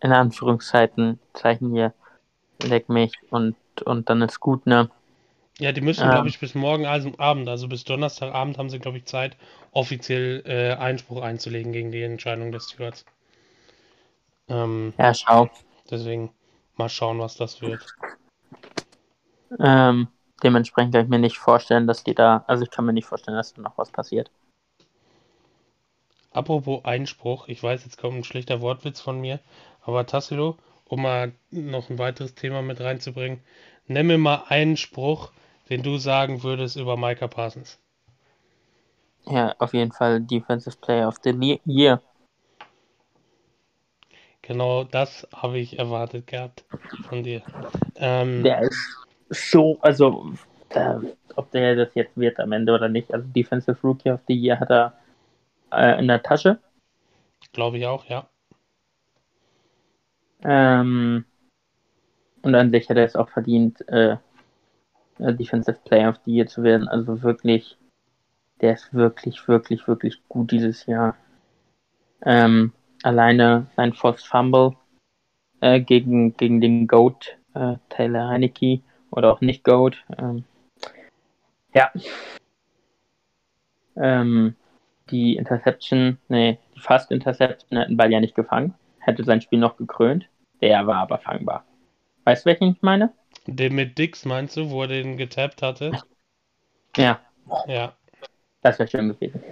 [0.00, 1.92] in Anführungszeichen, Zeichen hier,
[2.62, 4.90] leck mich und, und dann ist gut, ne?
[5.58, 6.10] Ja, die müssen, Ähm.
[6.10, 9.36] glaube ich, bis morgen also Abend, also bis Donnerstagabend haben sie, glaube ich, Zeit,
[9.70, 13.04] offiziell äh, Einspruch einzulegen gegen die Entscheidung des Stewards.
[14.48, 15.48] Ähm, Ja, schau.
[15.90, 16.30] deswegen
[16.76, 17.86] mal schauen, was das wird.
[19.60, 20.08] Ähm,
[20.42, 23.36] dementsprechend kann ich mir nicht vorstellen, dass die da, also ich kann mir nicht vorstellen,
[23.36, 24.30] dass da noch was passiert.
[26.30, 29.38] Apropos Einspruch, ich weiß, jetzt kommt ein schlechter Wortwitz von mir,
[29.82, 33.40] aber Tassilo, um mal noch ein weiteres Thema mit reinzubringen,
[33.86, 35.30] nenn mir mal einen Spruch,
[35.72, 37.80] den du sagen würdest über Micah Parsons.
[39.24, 42.00] Ja, auf jeden Fall Defensive Player of the Le- Year.
[44.42, 46.64] Genau das habe ich erwartet gehabt
[47.08, 47.42] von dir.
[47.96, 48.98] Ähm, Der ist
[49.30, 50.32] so, also
[50.70, 50.96] äh,
[51.36, 53.12] ob der das jetzt wird am Ende oder nicht.
[53.14, 54.92] Also Defensive Rookie of the Year hat er
[55.72, 56.58] äh, in der Tasche.
[57.52, 58.28] Glaube ich auch, ja.
[60.44, 61.24] Ähm,
[62.42, 64.16] und an sich hat er es auch verdient, äh,
[65.30, 66.88] Defensive Player of the Year zu werden.
[66.88, 67.76] Also wirklich,
[68.60, 71.16] der ist wirklich, wirklich, wirklich gut dieses Jahr.
[72.24, 74.76] Ähm, alleine sein Forced Fumble
[75.60, 79.96] äh, gegen, gegen den GOAT äh, Taylor Heinecke oder auch nicht GOAT.
[80.18, 80.44] Ähm,
[81.74, 81.90] ja.
[83.96, 84.56] Ähm,
[85.10, 88.74] die Interception, nee, die Fast Interception hat den Ball ja nicht gefangen.
[88.98, 90.28] Hätte sein Spiel noch gekrönt.
[90.60, 91.64] Der war aber fangbar.
[92.24, 93.12] Weißt du, welchen ich meine?
[93.46, 95.92] Den mit Dix meinst du, wo er den getappt hatte?
[96.96, 97.20] Ja,
[97.66, 97.96] Ja.
[98.62, 99.42] das wäre schön gewesen.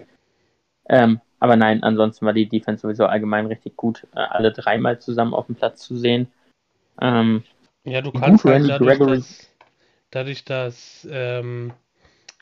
[0.88, 5.34] Ähm, aber nein, ansonsten war die Defense sowieso allgemein richtig gut, äh, alle dreimal zusammen
[5.34, 6.28] auf dem Platz zu sehen.
[7.00, 7.44] Ähm,
[7.84, 9.50] Ja, du kannst halt dadurch, dass,
[10.10, 11.72] dadurch, dass ähm,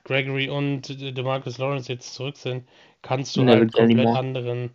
[0.05, 2.69] Gregory und DeMarcus Lawrence jetzt zurück sind,
[3.03, 4.17] kannst du halt komplett Gallimore.
[4.17, 4.73] anderen.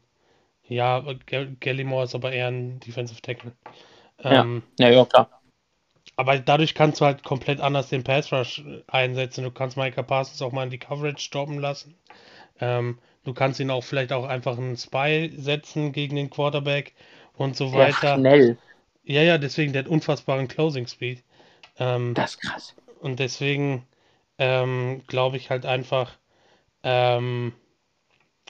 [0.68, 3.54] Ja, Gall- Gallimore ist aber eher ein Defensive Tackle.
[4.28, 4.42] Ja.
[4.42, 5.43] Ähm, ja, ja, klar.
[6.16, 9.44] Aber dadurch kannst du halt komplett anders den Pass Rush einsetzen.
[9.44, 11.96] Du kannst Micah Parsons auch mal in die Coverage stoppen lassen.
[12.60, 16.94] Ähm, du kannst ihn auch vielleicht auch einfach einen Spy setzen gegen den Quarterback
[17.36, 18.18] und so weiter.
[18.20, 18.58] schnell.
[19.04, 21.24] Ja, ja, deswegen der hat unfassbaren Closing Speed.
[21.80, 22.76] Ähm, Das ist krass.
[23.02, 23.86] und deswegen
[24.40, 26.18] ähm, glaube ich halt einfach,
[26.84, 27.54] ähm,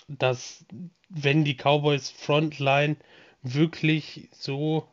[0.07, 0.65] dass
[1.09, 2.95] wenn die Cowboys Frontline
[3.41, 4.87] wirklich so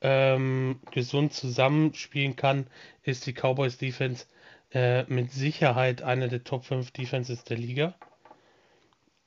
[0.00, 2.66] ähm, gesund zusammenspielen kann,
[3.02, 4.26] ist die Cowboys Defense
[4.72, 7.94] äh, mit Sicherheit eine der Top 5 Defenses der Liga.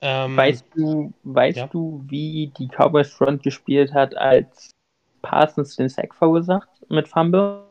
[0.02, 1.68] Ähm, Weißt du, weißt ja.
[1.68, 4.76] du, wie die Cowboys Front gespielt hat, als
[5.22, 7.64] Parsons den Sack verursacht mit Fumble?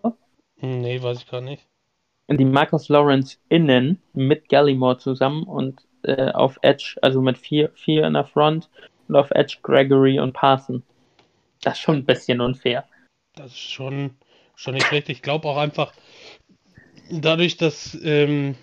[0.56, 1.68] nee, weiß ich gar nicht.
[2.28, 8.06] Die Marcus Lawrence innen mit Gallimore zusammen und äh, auf Edge, also mit vier, vier
[8.06, 8.70] in der Front
[9.08, 10.82] und auf Edge Gregory und Parson.
[11.62, 12.84] Das ist schon ein bisschen unfair.
[13.34, 14.16] Das ist schon,
[14.56, 15.08] schon nicht schlecht.
[15.08, 15.92] Ich glaube auch einfach,
[17.10, 18.56] dadurch, dass ähm,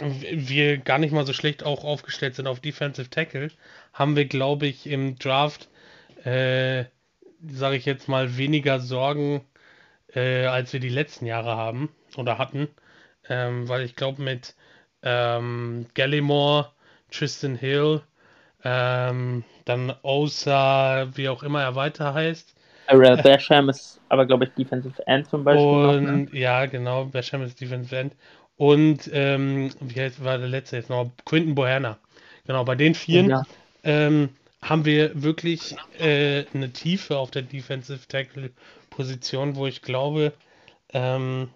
[0.00, 3.50] wir gar nicht mal so schlecht auch aufgestellt sind auf Defensive Tackle,
[3.92, 5.68] haben wir, glaube ich, im Draft,
[6.24, 6.84] äh,
[7.46, 9.44] sage ich jetzt mal, weniger Sorgen,
[10.14, 12.68] äh, als wir die letzten Jahre haben oder hatten.
[13.28, 14.54] ähm, weil ich glaube mit
[15.02, 16.72] ähm, Gallimore,
[17.10, 18.02] Tristan Hill,
[18.64, 22.55] ähm, dann Osa, wie auch immer er weiter heißt.
[22.88, 25.66] Ariel Basham ist aber, glaube ich, Defensive End zum Beispiel.
[25.66, 26.28] Und noch, ne?
[26.32, 28.14] ja, genau, Basham ist Defensive End.
[28.56, 31.10] Und ähm, wie heißt, war der letzte jetzt noch?
[31.24, 31.98] Quinton Boherna.
[32.46, 33.42] Genau, bei den vieren Ja.
[33.82, 34.30] ähm,
[34.62, 38.50] haben wir wirklich äh, eine Tiefe auf der Defensive Tackle
[38.90, 40.32] Position, wo ich glaube,
[40.92, 41.50] ähm,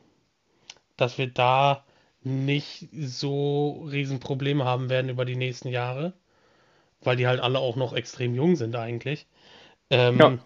[0.97, 1.85] dass wir da
[2.23, 6.13] nicht so riesen Probleme haben werden über die nächsten Jahre,
[7.03, 9.27] weil die halt alle auch noch extrem jung sind eigentlich.
[9.91, 10.39] Ähm, Ja.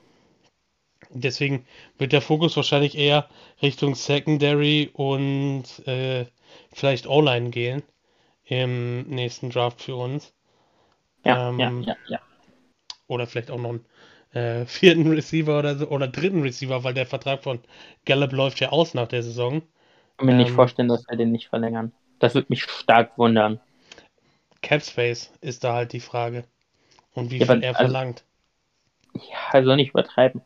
[1.14, 1.64] Deswegen
[1.98, 3.28] wird der Fokus wahrscheinlich eher
[3.62, 6.26] Richtung Secondary und äh,
[6.72, 7.82] vielleicht O-Line gehen
[8.46, 10.34] im nächsten Draft für uns.
[11.24, 12.20] Ja, Ähm, ja, ja, ja.
[13.06, 13.84] Oder vielleicht auch noch einen
[14.32, 17.60] äh, vierten Receiver oder so, oder dritten Receiver, weil der Vertrag von
[18.04, 19.58] Gallup läuft ja aus nach der Saison.
[19.58, 21.92] Ich kann mir nicht ähm, vorstellen, dass wir den nicht verlängern.
[22.18, 23.60] Das würde mich stark wundern.
[24.62, 26.44] Cap Space ist da halt die Frage.
[27.12, 28.24] Und wie Ja, viel aber- er also- verlangt.
[29.14, 30.42] Ja, also nicht übertreiben.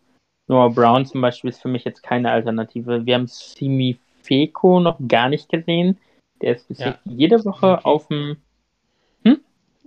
[0.49, 3.07] Noah Brown zum Beispiel ist für mich jetzt keine Alternative.
[3.07, 5.99] Wir haben Simi Feko noch gar nicht gesehen.
[6.43, 6.99] Der ist bis Ja.
[7.05, 7.85] jede Woche Okay.
[7.85, 8.37] auf dem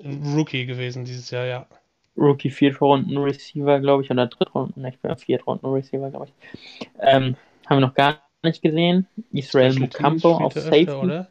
[0.04, 1.68] Ein Rookie gewesen dieses Jahr, ja.
[2.18, 6.34] Rookie Viertrunden Receiver, glaube ich, oder Drittrunden, ich bin Viertrunden Receiver, glaube ich.
[7.00, 7.36] Ähm,
[7.68, 9.08] haben wir noch gar nicht gesehen.
[9.32, 10.82] Israel Mukambo auf Safety.
[10.82, 11.28] öfter, oder?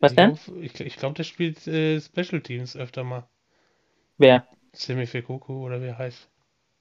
[0.00, 0.38] Was ich denn?
[0.60, 3.28] Ich ich glaube, der spielt äh, Special Teams öfter mal.
[4.18, 4.46] Wer?
[4.74, 6.28] Semi Fekuku oder wie heißt.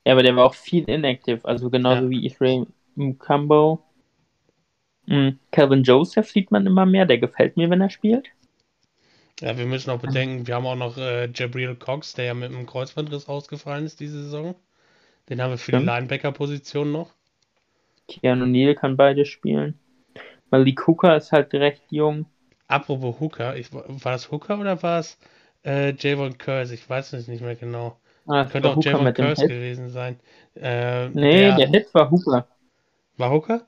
[0.05, 2.09] Ja, aber der war auch viel inactive, also genauso Ja.
[2.09, 3.83] wie Israel Mukambo.
[5.07, 5.39] Mhm.
[5.51, 8.27] Calvin Joseph sieht man immer mehr, der gefällt mir, wenn er spielt.
[9.41, 12.51] Ja, wir müssen auch bedenken, wir haben auch noch äh, Jabril Cox, der ja mit
[12.51, 14.55] einem Kreuzbandriss ausgefallen ist diese Saison.
[15.29, 15.87] Den haben wir für die Stimmt.
[15.87, 17.11] Linebacker-Position noch.
[18.07, 19.79] Keanu Neal kann beide spielen.
[20.51, 22.25] Malik Hooker ist halt recht jung.
[22.67, 25.17] Apropos Hooker, ich, war das Hooker oder war es
[25.63, 26.73] äh, Javon Curse?
[26.75, 27.99] Ich weiß es nicht mehr genau.
[28.27, 29.53] Ah, das Könnte auch Hooker Javon mit dem Curse Hit.
[29.53, 30.19] gewesen sein.
[30.55, 32.47] Äh, Nee, der, der Hit war Hooker.
[33.17, 33.67] war Hooker?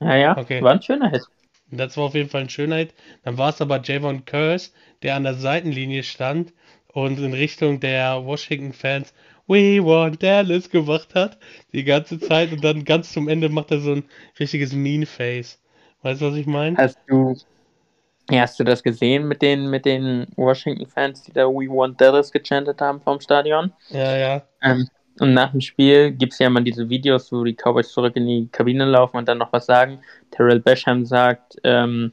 [0.00, 0.60] Ja, ja, Okay.
[0.60, 1.24] war ein schöner Hit.
[1.70, 2.94] Das war auf jeden Fall ein Schönheit.
[3.22, 4.70] Dann war es aber Javon Curse,
[5.02, 6.54] der an der Seitenlinie stand
[6.88, 9.12] und in Richtung der Washington-Fans
[9.46, 11.36] We want Dallas gemacht hat.
[11.74, 14.04] Die ganze Zeit und dann ganz zum Ende macht er so ein
[14.40, 15.60] richtiges Mean-Face.
[16.00, 16.78] Weißt du, was ich meine?
[16.78, 17.34] Hast du, ja,
[18.32, 22.80] hast du das gesehen mit den, mit den Washington-Fans, die da We Want Dallas gechantet
[22.80, 23.72] haben vom Stadion?
[23.88, 24.48] Ja, ja.
[24.62, 24.88] Ähm,
[25.20, 28.26] und nach dem Spiel gibt es ja immer diese Videos, wo die Cowboys zurück in
[28.26, 30.00] die Kabine laufen und dann noch was sagen.
[30.32, 32.12] Terrell Basham sagt, ähm,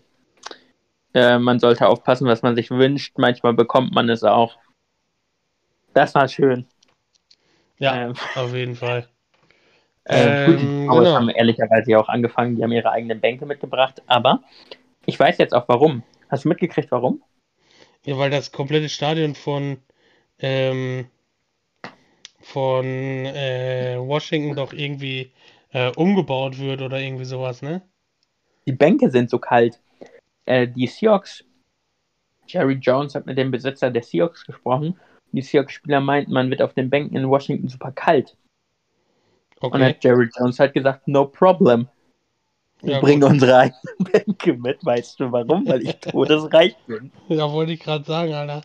[1.14, 3.18] äh, man sollte aufpassen, was man sich wünscht.
[3.18, 4.57] Manchmal bekommt man es auch.
[5.93, 6.68] Das war schön.
[7.80, 9.07] Ja, Ähm, auf jeden Fall.
[10.05, 11.16] Äh, gut, die Ähm, Cowboys genau.
[11.16, 14.41] haben ehrlicherweise ja auch angefangen, die haben ihre eigenen Bänke mitgebracht, aber
[15.06, 16.04] ich weiß jetzt auch warum.
[16.30, 17.24] Hast du mitgekriegt, warum?
[18.06, 19.78] Ja, weil das komplette Stadion von,
[20.39, 21.08] ähm,
[22.39, 25.32] von äh, Washington doch irgendwie
[25.72, 27.82] äh, umgebaut wird oder irgendwie sowas, ne?
[28.66, 29.80] Die Bänke sind so kalt.
[30.45, 31.43] Äh, die Seahawks,
[32.47, 34.99] Jerry Jones hat mit dem Besitzer der Seahawks gesprochen.
[35.32, 38.36] Die Seahawks-Spieler meinten, man wird auf den Bänken in Washington super kalt.
[39.60, 39.84] Und Okay.
[39.84, 41.88] hat Jerry Jones halt gesagt, no problem.
[42.82, 44.84] Wir Ja, bringen unsere eigenen Bänke mit.
[44.86, 45.67] Weißt du warum?
[45.67, 47.11] Weil ich todesreich bin.
[47.27, 48.61] Ja, wollte ich gerade sagen, Alter.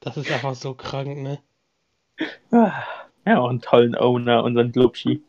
[0.00, 1.38] Das ist einfach so krank, ne?
[2.52, 5.22] Ja, auch einen tollen Owner, unseren Glubschi.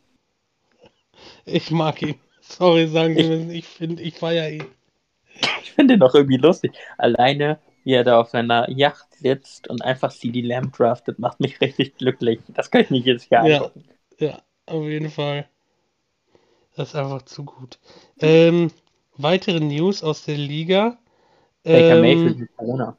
[1.46, 2.20] Ich mag ihn.
[2.42, 4.66] Sorry, sagen Sie Ich- mir, ich finde, ich feiere ihn.
[5.62, 6.74] Ich finde den doch irgendwie lustig.
[6.98, 11.60] Alleine, wie er da auf seiner Yacht sitzt und einfach CD Lamb draftet, macht mich
[11.62, 12.40] richtig glücklich.
[12.50, 13.58] Das kann ich nicht jedes Jahr Ja.
[13.58, 13.84] angucken.
[14.20, 15.48] Ja, auf jeden Fall.
[16.78, 17.80] Das ist einfach zu gut.
[18.20, 18.70] Ähm,
[19.18, 21.00] weitere News aus der Liga.
[21.64, 22.96] Baker Ähm, Mayfield mit Corona.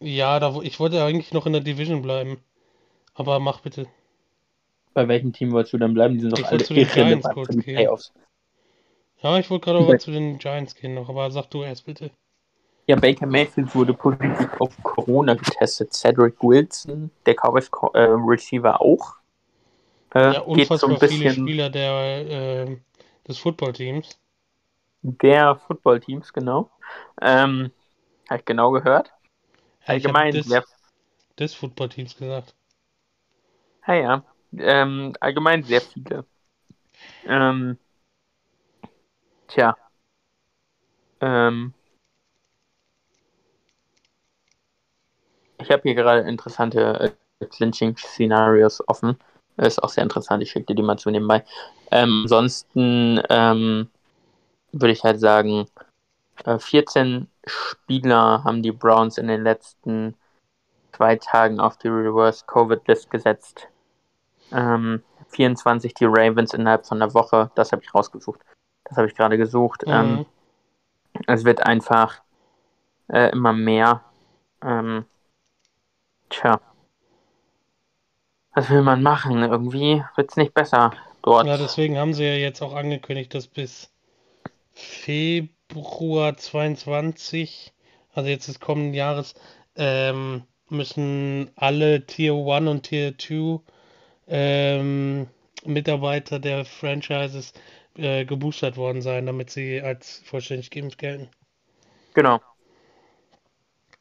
[0.00, 2.44] ja, da, ich wollte eigentlich noch in der Division bleiben.
[3.14, 3.86] Aber mach bitte.
[4.92, 6.14] Bei welchem Team wolltest du dann bleiben?
[6.14, 7.62] Die sind doch Ich alle wollte zu den Giants kurz gehen.
[7.62, 8.12] Playoffs.
[9.22, 12.10] Ja, ich wollte gerade aber zu den Giants gehen noch, aber sag du erst bitte.
[12.86, 15.94] Ja, Baker Mayfield wurde positiv auf Corona getestet.
[15.94, 19.14] Cedric Wilson, der Cowboys äh, Receiver auch.
[20.14, 22.84] Äh, Ja, geht so unfassbar ein viele bisschen Spieler der, ähm,
[23.28, 24.18] des Footballteams.
[25.02, 26.70] der Footballteams, genau.
[27.20, 27.70] Ähm,
[28.28, 29.12] Habe ich genau gehört.
[29.86, 30.64] Ja, Allgemein des, sehr
[31.38, 32.54] des Footballteams gesagt.
[33.86, 34.24] Ja, ja.
[34.56, 36.24] Ähm, allgemein sehr viele.
[37.26, 37.78] Ähm,
[39.48, 39.74] tja.
[41.20, 41.74] Ähm,
[45.58, 49.18] ich habe hier gerade interessante äh, Clinching-Szenarios offen.
[49.56, 50.42] Ist auch sehr interessant.
[50.42, 51.44] Ich schicke dir die mal zu nebenbei.
[51.90, 53.88] Ähm, ansonsten, ähm,
[54.72, 55.66] würde ich halt sagen,
[56.58, 60.16] 14 äh, Spieler haben die Browns in den letzten
[60.92, 63.68] zwei Tagen auf die Reverse Covid List gesetzt.
[64.52, 67.50] Ähm, 24 die Ravens innerhalb von einer Woche.
[67.54, 68.40] Das habe ich rausgesucht.
[68.84, 69.86] Das habe ich gerade gesucht.
[69.86, 69.92] Mhm.
[69.92, 70.26] Ähm,
[71.26, 72.22] es wird einfach
[73.08, 74.02] äh, immer mehr.
[74.62, 75.04] Ähm,
[76.28, 76.60] tja.
[78.54, 79.42] Was will man machen?
[79.42, 80.92] Irgendwie wird es nicht besser
[81.22, 81.46] dort.
[81.46, 83.90] Ja, deswegen haben sie ja jetzt auch angekündigt, dass bis
[84.72, 87.72] Februar 22,
[88.12, 89.34] also jetzt des kommenden Jahres,
[89.76, 93.60] ähm, müssen alle Tier 1 und Tier 2
[94.28, 95.26] ähm,
[95.64, 97.52] Mitarbeiter der Franchises
[97.96, 101.28] äh, geboostert worden sein, damit sie als vollständig geimpft gelten.
[102.14, 102.40] Genau.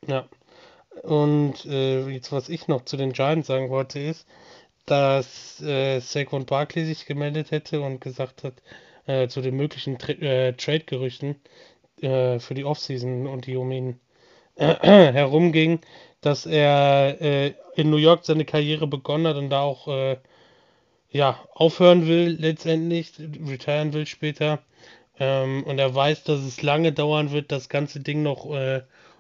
[0.08, 0.26] Ja.
[1.02, 4.28] Und äh, jetzt, was ich noch zu den Giants sagen wollte, ist,
[4.86, 8.54] dass äh, Saquon Barkley sich gemeldet hätte und gesagt hat,
[9.06, 11.36] äh, zu den möglichen Tra äh, Trade-Gerüchten
[12.02, 14.00] äh, für die Offseason und die um ihn
[14.56, 15.80] herumging,
[16.22, 20.18] dass er äh, in New York seine Karriere begonnen hat und da auch äh,
[21.10, 24.60] ja, aufhören will letztendlich, retiren will später.
[25.20, 28.52] Ähm, und er weiß, dass es lange dauern wird, das ganze Ding noch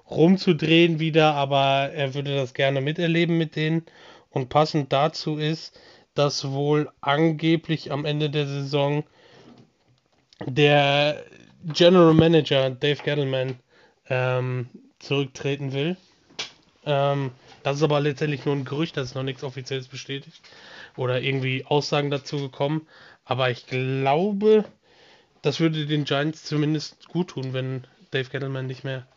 [0.09, 3.85] rumzudrehen wieder, aber er würde das gerne miterleben mit denen.
[4.29, 5.79] Und passend dazu ist,
[6.15, 9.03] dass wohl angeblich am Ende der Saison
[10.45, 11.23] der
[11.65, 13.59] General Manager Dave Gettleman
[14.09, 15.97] ähm, zurücktreten will.
[16.85, 17.31] Ähm,
[17.63, 20.41] das ist aber letztendlich nur ein Gerücht, das ist noch nichts Offizielles bestätigt
[20.97, 22.87] oder irgendwie Aussagen dazu gekommen.
[23.23, 24.65] Aber ich glaube,
[25.41, 29.07] das würde den Giants zumindest gut tun, wenn Dave Gettleman nicht mehr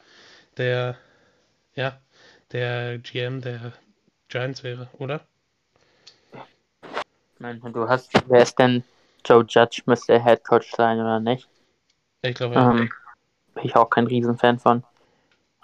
[0.57, 0.97] der,
[1.75, 2.01] ja,
[2.53, 3.73] der GM der
[4.29, 5.21] Giants wäre, oder?
[7.39, 8.83] Nein, du hast, wer ist denn
[9.25, 11.49] Joe Judge müsste Head Coach sein oder nicht?
[12.23, 12.71] Ich glaube ja.
[12.71, 12.91] Ähm,
[13.55, 14.85] bin ich auch kein Riesenfan von.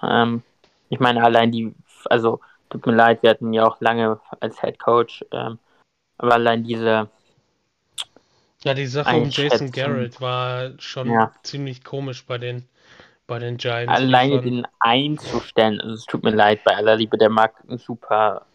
[0.03, 0.43] Ähm,
[0.91, 1.75] ich meine, allein die,
[2.07, 5.59] also tut mir leid, wir hatten ja auch lange als Head Coach, ähm,
[6.19, 7.09] aber allein diese.
[8.65, 11.33] Ja, die Sache um Jason Garrett war schon ja.
[11.43, 12.69] ziemlich komisch bei den,
[13.27, 13.93] bei den Giants.
[13.93, 18.47] Alleine den einzustellen, also es tut mir leid, bei aller Liebe, der mag ein super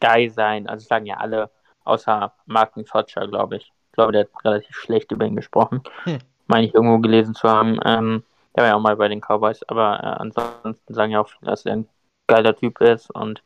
[0.00, 0.68] Guy sein.
[0.68, 1.50] Also sagen ja alle,
[1.84, 3.64] außer Martin Fotscher, glaube ich.
[3.64, 5.82] Ich glaube, der hat relativ schlecht über ihn gesprochen.
[6.04, 6.18] Hm.
[6.46, 7.78] Meine ich irgendwo gelesen zu haben.
[7.84, 8.24] Ähm,
[8.54, 11.50] der war ja auch mal bei den Cowboys, aber äh, ansonsten sagen ja auch viele,
[11.50, 11.88] dass er ein
[12.26, 13.42] geiler Typ ist und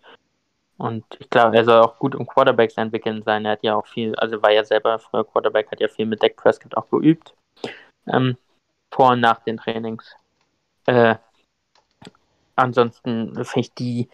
[0.79, 3.45] und ich glaube, er soll auch gut im Quarterbacks entwickeln sein.
[3.45, 6.23] Er hat ja auch viel, also war ja selber früher Quarterback, hat ja viel mit
[6.23, 7.35] Dak Prescott auch geübt.
[8.07, 8.37] Ähm,
[8.95, 10.15] vor und nach den Trainings.
[10.89, 11.17] Äh,
[12.57, 14.09] ansonsten finde ich die,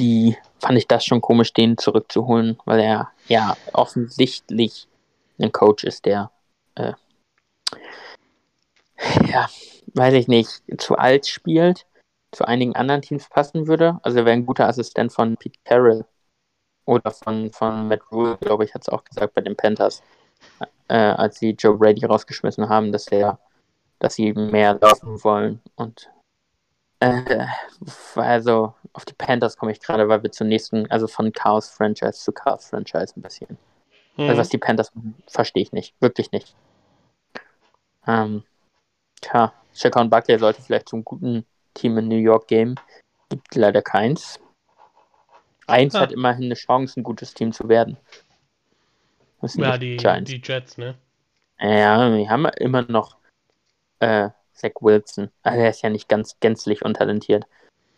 [0.00, 4.88] die, fand ich das schon komisch, den zurückzuholen, weil er ja offensichtlich
[5.38, 6.32] ein Coach ist, der
[6.74, 6.94] äh,
[9.30, 9.48] ja,
[9.94, 11.86] weiß ich nicht, zu alt spielt
[12.32, 14.00] zu einigen anderen Teams passen würde.
[14.02, 16.04] Also er wäre ein guter Assistent von Pete Carroll
[16.86, 20.02] oder von, von Matt Rule, glaube ich, hat es auch gesagt bei den Panthers,
[20.88, 23.38] äh, als sie Joe Brady rausgeschmissen haben, dass er,
[24.00, 25.62] dass sie mehr laufen wollen.
[25.76, 26.10] Und
[27.00, 27.46] äh,
[28.14, 32.12] also auf die Panthers komme ich gerade, weil wir zum nächsten, also von Chaos Franchise
[32.12, 33.58] zu Chaos Franchise ein bisschen.
[34.16, 34.28] Mhm.
[34.28, 34.92] Also was die Panthers
[35.26, 36.54] verstehe ich nicht, wirklich nicht.
[38.06, 38.44] Ähm,
[39.20, 41.44] tja, Shaquan Buckley sollte vielleicht zum guten
[41.74, 42.76] Team in New York Game.
[43.28, 44.40] Gibt leider keins.
[45.66, 46.00] Eins ah.
[46.00, 47.96] hat immerhin eine Chance, ein gutes Team zu werden.
[49.42, 50.30] ja, die, Giants.
[50.30, 50.94] die Jets, ne?
[51.58, 53.16] Ja, wir haben immer noch
[53.98, 55.30] äh, Zach Wilson.
[55.42, 57.44] Also er ist ja nicht ganz gänzlich untalentiert.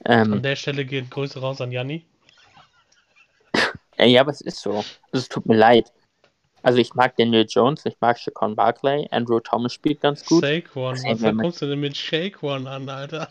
[0.04, 2.04] Ähm, an der Stelle geht Grüße raus an Janni.
[3.98, 4.72] ja, aber es ist so.
[4.72, 5.92] Also, es tut mir leid.
[6.62, 10.42] Also ich mag Daniel Jones, ich mag Shaquan Barkley, Andrew Thomas spielt ganz gut.
[10.42, 13.28] Saquon, was kommst du denn mit Shaquan an, Alter?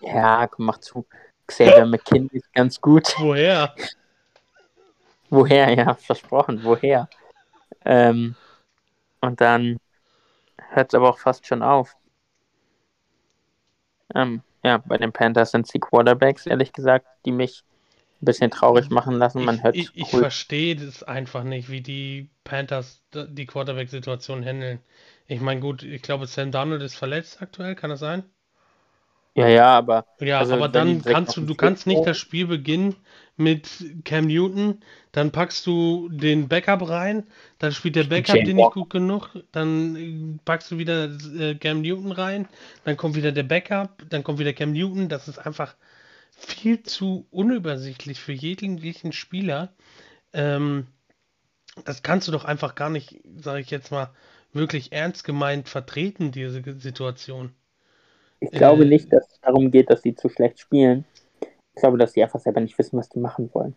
[0.00, 1.04] Ja, komm, mach zu.
[1.46, 3.14] Xavier McKinney ist ganz gut.
[3.18, 3.74] Woher?
[5.28, 7.08] Woher, ja, versprochen, woher?
[7.84, 8.34] Ähm,
[9.20, 9.78] und dann
[10.70, 11.96] hört es aber auch fast schon auf.
[14.14, 17.62] Ähm, ja, bei den Panthers sind es die Quarterbacks, ehrlich gesagt, die mich
[18.20, 19.44] ein bisschen traurig machen lassen.
[19.44, 20.20] Man hört ich, ich, cool.
[20.20, 24.80] verstehe das einfach nicht, wie die Panthers die Quarterback-Situation handeln.
[25.26, 28.24] Ich meine, gut, ich glaube, Sam Donald ist verletzt aktuell, kann das sein?
[29.34, 30.04] Ja, ja, aber.
[30.20, 32.96] Ja, also, aber dann kannst du, du kannst nicht das Spiel beginnen
[33.36, 33.68] mit
[34.04, 34.80] Cam Newton,
[35.12, 37.26] dann packst du den Backup rein,
[37.58, 42.12] dann spielt der Backup den nicht gut genug, dann packst du wieder äh, Cam Newton
[42.12, 42.48] rein,
[42.84, 45.74] dann kommt wieder der Backup, dann kommt wieder Cam Newton, das ist einfach
[46.32, 49.72] viel zu unübersichtlich für jeglichen Spieler.
[50.32, 50.86] Ähm,
[51.84, 54.10] das kannst du doch einfach gar nicht, sage ich jetzt mal,
[54.52, 57.54] wirklich ernst gemeint vertreten, diese Situation.
[58.40, 61.04] Ich glaube Äh, nicht, dass es darum geht, dass sie zu schlecht spielen.
[61.74, 63.76] Ich glaube, dass sie einfach selber nicht wissen, was die machen wollen.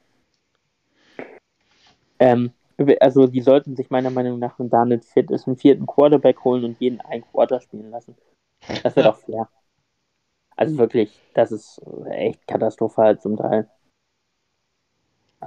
[2.19, 2.51] Ähm,
[2.99, 6.63] also die sollten sich meiner Meinung nach, wenn Daniel fit ist, einen vierten Quarterback holen
[6.63, 8.15] und jeden ein Quarter spielen lassen.
[8.83, 9.11] Das wäre Ja.
[9.11, 9.49] doch fair.
[10.55, 13.69] Also wirklich, das ist echt katastrophal zum Teil.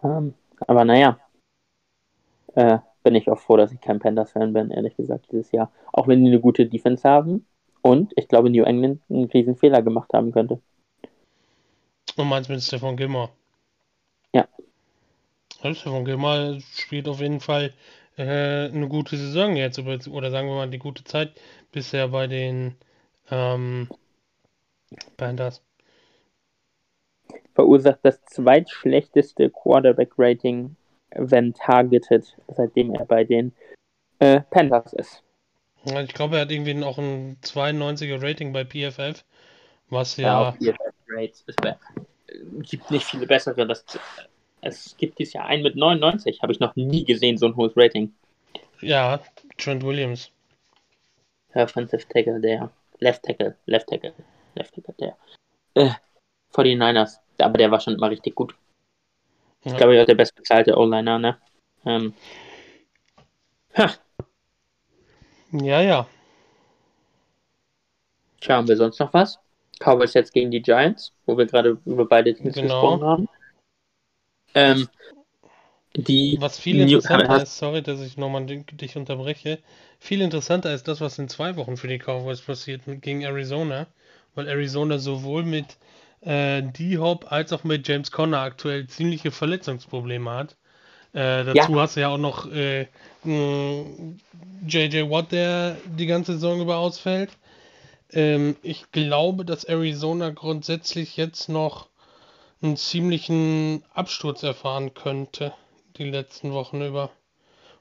[0.03, 0.35] Ähm,
[0.67, 1.19] aber naja,
[2.55, 5.71] äh, bin ich auch froh, dass ich kein Panthers-Fan bin, ehrlich gesagt, dieses Jahr.
[5.93, 7.47] Auch wenn die eine gute Defense haben
[7.87, 10.61] und ich glaube, New England einen riesen Fehler gemacht haben könnte.
[12.17, 13.31] Und meinst mit Stefan Gilmore?
[14.33, 14.49] Ja.
[15.61, 17.73] Stefan Gilmore spielt auf jeden Fall
[18.17, 22.75] äh, eine gute Saison jetzt, oder sagen wir mal die gute Zeit bisher bei den
[23.31, 23.89] ähm,
[25.17, 25.63] Panthers.
[27.55, 30.75] Verursacht das zweitschlechteste Quarterback-Rating,
[31.15, 33.55] wenn targeted, seitdem er bei den
[34.19, 35.23] äh, Panthers ist.
[35.87, 39.25] Ja, Ich glaube, er hat irgendwie auch ein 92er Rating bei PFF,
[39.89, 41.45] was ja, auf PFF Rates.
[41.47, 41.79] Es wär-
[42.71, 43.67] gibt nicht viele bessere.
[43.67, 43.85] Das,
[44.63, 46.43] es gibt dieses Jahr einen mit 99.
[46.43, 48.13] Habe ich noch nie gesehen, so ein hohes Rating.
[48.81, 49.21] ja,
[49.57, 50.31] Trent Williams.
[51.55, 52.71] Offensive Tackle, der.
[52.99, 54.13] Left Tackle, Left Tackle,
[54.55, 55.17] Left Tackle, der.
[55.75, 55.91] Äh,
[56.53, 57.21] 49ers.
[57.39, 58.55] Aber der war schon immer richtig gut.
[59.65, 59.79] Ich Ja.
[59.79, 61.39] glaube, er ist der bestbezahlte O-Liner, ne?
[61.85, 62.15] Ähm,
[63.75, 63.91] ha,
[65.53, 66.07] Ja, ja.
[68.43, 69.39] schauen wir sonst noch was?
[69.81, 72.67] Cowboys jetzt gegen die Giants, wo wir gerade über beide Teams Genau.
[72.67, 73.29] gesprochen haben.
[74.55, 74.89] Ähm,
[75.95, 79.59] die Was viel New- interessanter hast- ist, sorry, dass ich nochmal dich unterbreche,
[79.99, 83.87] viel interessanter ist das, was in zwei Wochen für die Cowboys passiert gegen Arizona,
[84.35, 85.77] weil Arizona sowohl mit
[86.23, 90.57] äh, D-Hop als auch mit James Conner aktuell ziemliche Verletzungsprobleme hat.
[91.17, 92.89] Äh, dazu hast du ja auch noch äh,
[93.25, 97.31] JJ Watt, der die ganze Saison über ausfällt.
[98.13, 101.89] Ähm, ich glaube, dass Arizona grundsätzlich jetzt noch
[102.61, 105.55] einen ziemlichen Absturz erfahren könnte,
[105.97, 107.09] die letzten Wochen über.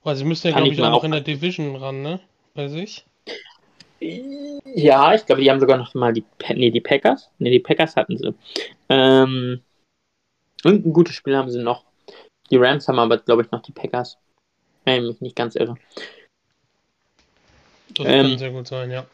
[0.05, 2.21] Weil sie müssen ja, glaube ich auch noch in der Division ran, ne?
[2.53, 3.03] Bei sich.
[3.99, 6.23] Ja, ich glaube, die haben sogar noch mal die,
[6.53, 7.29] nee, die Packers.
[7.39, 8.33] Nee, die Packers hatten sie.
[8.87, 9.61] Ähm,
[10.63, 11.83] und ein gutes Spiel haben sie noch.
[12.51, 14.17] Die Rams haben aber, glaube ich, noch die Packers.
[14.83, 15.75] Wenn ich mich nicht ganz irre.
[17.95, 19.05] Das Ähm, kann sehr gut sein, ja.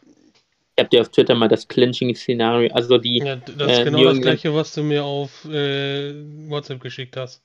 [0.76, 4.00] Ich habe dir auf Twitter mal das Clinching-Szenario, also die Ja, das ist äh, genau
[4.00, 6.14] New das England- gleiche, was du mir auf äh,
[6.50, 7.42] WhatsApp geschickt hast.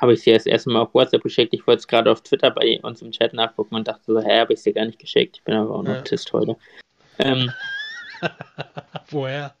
[0.00, 1.52] habe ich dir das erste Mal auf WhatsApp geschickt.
[1.54, 4.40] Ich wollte es gerade auf Twitter bei uns im Chat nachgucken und dachte so, hä,
[4.40, 5.36] habe ich es dir gar nicht geschickt.
[5.38, 6.00] Ich bin aber auch noch Ja.
[6.00, 6.56] Autist heute.
[7.18, 7.52] Ähm,
[9.10, 9.54] Woher?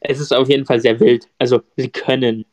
[0.00, 1.28] es ist auf jeden Fall sehr wild.
[1.38, 2.44] Also, sie können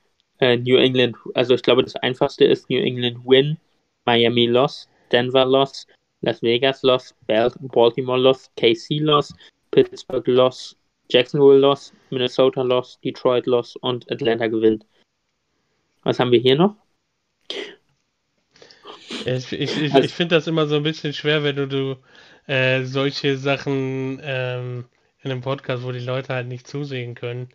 [0.41, 3.57] äh, New England, also ich glaube, das einfachste ist New England win,
[4.05, 5.87] Miami loss, Denver loss,
[6.21, 9.33] Las Vegas loss, Bal- Baltimore loss, KC loss,
[9.71, 10.75] Pittsburgh loss,
[11.09, 14.85] Jacksonville loss, Minnesota loss, Detroit loss und Atlanta gewinnt.
[16.03, 16.75] Was haben wir hier noch?
[19.25, 21.97] Ich, ich, ich, Also- ich finde das immer so ein bisschen schwer, wenn du, du
[22.47, 24.85] äh, solche Sachen ähm,
[25.21, 27.49] in einem Podcast, wo die Leute halt nicht zusehen können,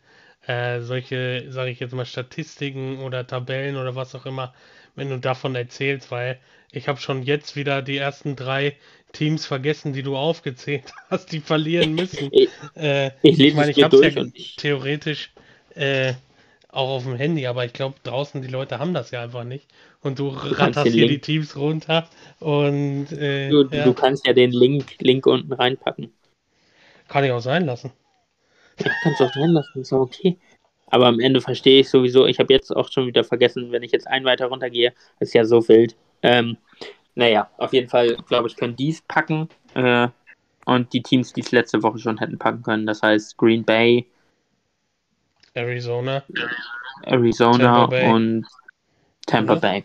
[0.46, 4.54] äh, solche, sage ich jetzt mal, Statistiken oder Tabellen oder was auch immer,
[4.94, 6.38] wenn du davon erzählst, weil
[6.72, 8.76] ich habe schon jetzt wieder die ersten drei
[9.12, 12.32] Teams vergessen, die du aufgezählt hast, die verlieren müssen.
[12.32, 15.30] Ich, Äh, ich lese ich meine, es ich habe es ja ich, theoretisch
[15.74, 16.14] äh,
[16.68, 19.66] auch auf dem Handy, aber ich glaube, draußen die Leute haben das ja einfach nicht.
[20.02, 22.08] Und du kannst ratterst hier die Link- Teams runter
[22.40, 26.12] und äh, du, ja, du kannst ja den Link, Link unten reinpacken.
[27.08, 27.92] kann ich auch sein lassen.
[28.78, 30.38] Ja, kannst du auch drin lassen, ist auch okay.
[30.88, 33.92] Aber am Ende verstehe ich sowieso, ich habe jetzt auch schon wieder vergessen, wenn ich
[33.92, 35.96] jetzt einen weiter runtergehe, ist ja so wild.
[36.22, 36.56] Ähm,
[37.14, 39.48] naja, auf jeden Fall, glaube ich, können die es packen.
[39.74, 40.08] Äh,
[40.66, 44.06] und die Teams, die es letzte Woche schon hätten packen können, das heißt Green Bay,
[45.54, 46.22] Arizona.
[47.04, 48.46] Arizona Tampa und
[49.26, 49.60] Tampa Mhm.
[49.60, 49.84] Bay.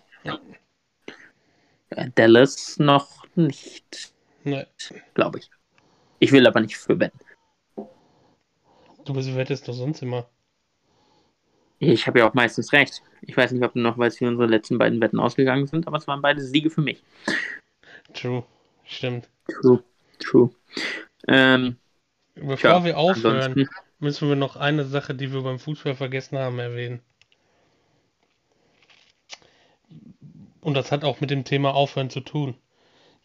[2.16, 4.14] Dallas noch nicht,
[4.44, 4.68] Ne,
[5.14, 5.50] glaube ich.
[6.20, 7.20] Ich will aber nicht für wetten.
[9.06, 10.28] Du bist- wettest doch sonst immer.
[11.80, 13.02] Ich habe ja auch meistens recht.
[13.22, 15.98] Ich weiß nicht, ob du noch weißt, wie unsere letzten beiden Wetten ausgegangen sind, aber
[15.98, 17.02] es waren beide Siege für mich.
[18.14, 18.44] True.
[18.86, 19.30] Stimmt.
[19.48, 19.84] True.
[20.20, 20.52] True.
[21.28, 21.78] Ähm,
[22.36, 26.38] Bevor ja, wir aufhören, ansonsten, müssen wir noch eine Sache, die wir beim Fußball vergessen
[26.38, 27.02] haben, erwähnen.
[30.62, 32.56] Und das hat auch mit dem Thema Aufhören zu tun.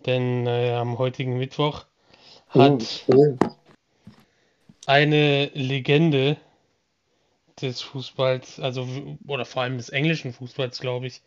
[0.07, 1.85] Denn äh, am heutigen Mittwoch
[2.49, 3.37] hat oh,
[4.87, 6.37] eine Legende
[7.61, 8.87] des Fußballs, also
[9.27, 11.23] oder vor allem des englischen Fußballs, glaube ich,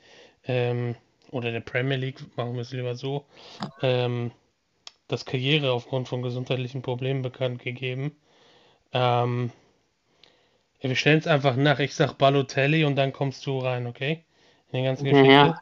[0.45, 0.95] ähm,
[1.31, 3.25] oder der Premier League, machen wir es lieber so,
[3.81, 4.31] ähm,
[5.07, 8.15] das Karriere aufgrund von gesundheitlichen Problemen bekannt gegeben.
[8.93, 9.51] Ähm,
[10.81, 11.79] wir stellen es einfach nach.
[11.79, 14.23] Ich sag Balotelli und dann kommst du rein, okay?
[14.71, 15.27] In die ganze Geschichte.
[15.29, 15.61] Ja.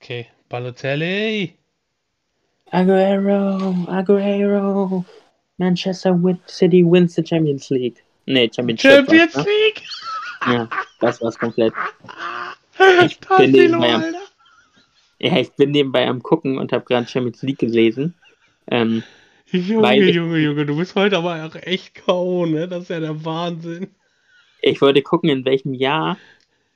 [0.00, 1.54] Okay, Balotelli.
[2.70, 5.04] Aguero, Aguero.
[5.72, 8.02] Manchester City wins the Champions League.
[8.26, 8.90] Nee, Championship.
[9.06, 9.52] Champions war's, ne?
[9.52, 9.82] League!
[10.46, 10.68] Ja,
[11.00, 11.72] das war's komplett.
[13.04, 14.04] Ich bin nebenbei am-
[15.20, 18.14] Ja, ich bin nebenbei am gucken und habe gerade Champions League gelesen.
[18.68, 19.04] Ähm,
[19.52, 22.66] Junge, ich- Junge, Junge, du bist heute aber auch echt K.O., ne?
[22.66, 23.88] Das ist ja der Wahnsinn.
[24.62, 26.16] ich wollte gucken, in welchem Jahr.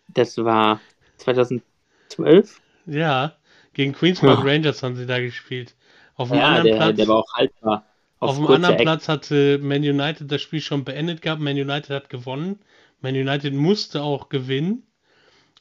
[0.09, 0.81] Das war
[1.17, 2.61] 2012.
[2.87, 3.35] Ja,
[3.73, 4.45] gegen Queens Park Ja.
[4.45, 5.75] Rangers haben sie da gespielt.
[6.15, 7.85] Auf dem Ja, anderen der, Platz, der war auch haltbar.
[8.19, 8.83] Auf dem kurze anderen Eck.
[8.83, 11.41] Platz hatte Man United das Spiel schon beendet gehabt.
[11.41, 12.59] Man United hat gewonnen.
[13.01, 14.83] Man United musste auch gewinnen.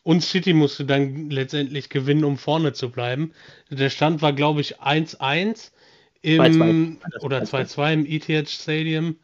[0.04, 3.34] Und City musste dann letztendlich gewinnen, um vorne zu bleiben.
[3.72, 5.72] Der Stand war, glaube ich, 1-1
[6.22, 7.22] im 2-2.
[7.22, 9.18] oder 2-2 im ETH Stadium.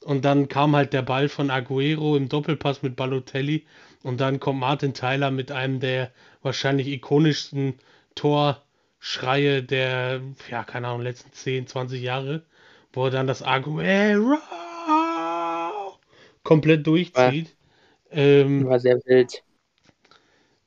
[0.00, 3.66] Und dann kam halt der Ball von Aguero im Doppelpass mit Balotelli.
[4.02, 6.10] Und dann kommt Martin Tyler mit einem der
[6.42, 7.74] wahrscheinlich ikonischsten
[8.14, 12.42] Torschreie der, ja, keine Ahnung, letzten 10, 20 Jahre,
[12.92, 14.38] wo er dann das Aguero
[16.42, 17.54] komplett durchzieht.
[18.10, 19.42] Ähm, War sehr wild.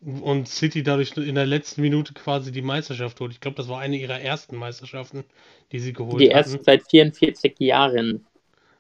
[0.02, 3.32] und City dadurch in der letzten Minute quasi die Meisterschaft holt.
[3.34, 5.24] Ich glaube, das war eine ihrer ersten Meisterschaften,
[5.72, 6.36] die sie geholt Die hatten.
[6.36, 8.26] ersten seit 44 Jahren.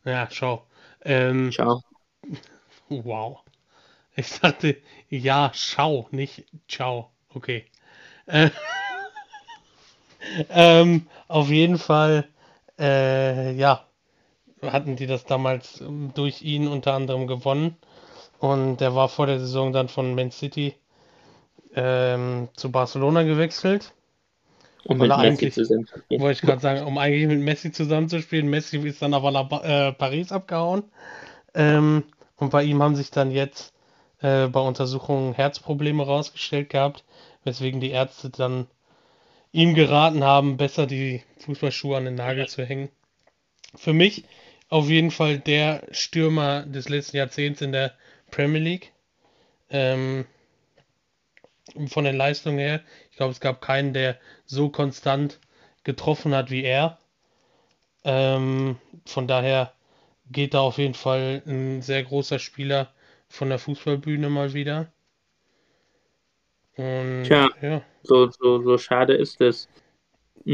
[0.03, 0.65] Ja, schau.
[1.03, 1.81] Ähm, Schau.
[2.89, 3.39] wow.
[4.15, 4.77] Ich dachte,
[5.09, 7.11] ja, schau, nicht ciao.
[7.33, 7.65] Okay.
[8.27, 8.49] Äh,
[10.49, 12.27] ähm, auf jeden Fall,
[12.79, 13.85] äh, ja,
[14.61, 17.77] hatten die das damals ähm, durch ihn unter anderem gewonnen.
[18.39, 20.75] Und der war vor der Saison dann von Man City
[21.73, 23.93] ähm, zu Barcelona gewechselt.
[24.85, 26.21] Um mit Messi eigentlich- zusammen zu spielen.
[26.21, 28.47] Wollte ich gerade sagen, um eigentlich mit Messi zusammenzuspielen.
[28.47, 30.83] Messi ist dann aber nach äh, Paris abgehauen.
[31.53, 32.03] Ähm,
[32.37, 33.73] und bei ihm haben sich dann jetzt
[34.19, 37.03] äh, bei Untersuchungen Herzprobleme rausgestellt gehabt,
[37.43, 38.67] weswegen die Ärzte dann
[39.55, 42.89] ihm geraten haben, besser die Fußballschuhe an den Nagel zu hängen.
[43.73, 44.25] Für mich
[44.67, 47.93] auf jeden Fall der Stürmer des letzten Jahrzehnts in der
[48.31, 48.91] Premier League.
[49.69, 50.25] Ähm,
[51.87, 52.81] von der Leistung her.
[53.11, 55.39] Ich glaube, es gab keinen, der so konstant
[55.85, 56.99] getroffen hat wie er.
[58.03, 59.73] Ähm, von daher
[60.29, 62.93] geht da auf jeden Fall ein sehr großer Spieler
[63.29, 64.91] von der Fußballbühne mal wieder.
[66.77, 67.49] Und Tja.
[67.61, 69.69] ja, So, so, so schade ist es.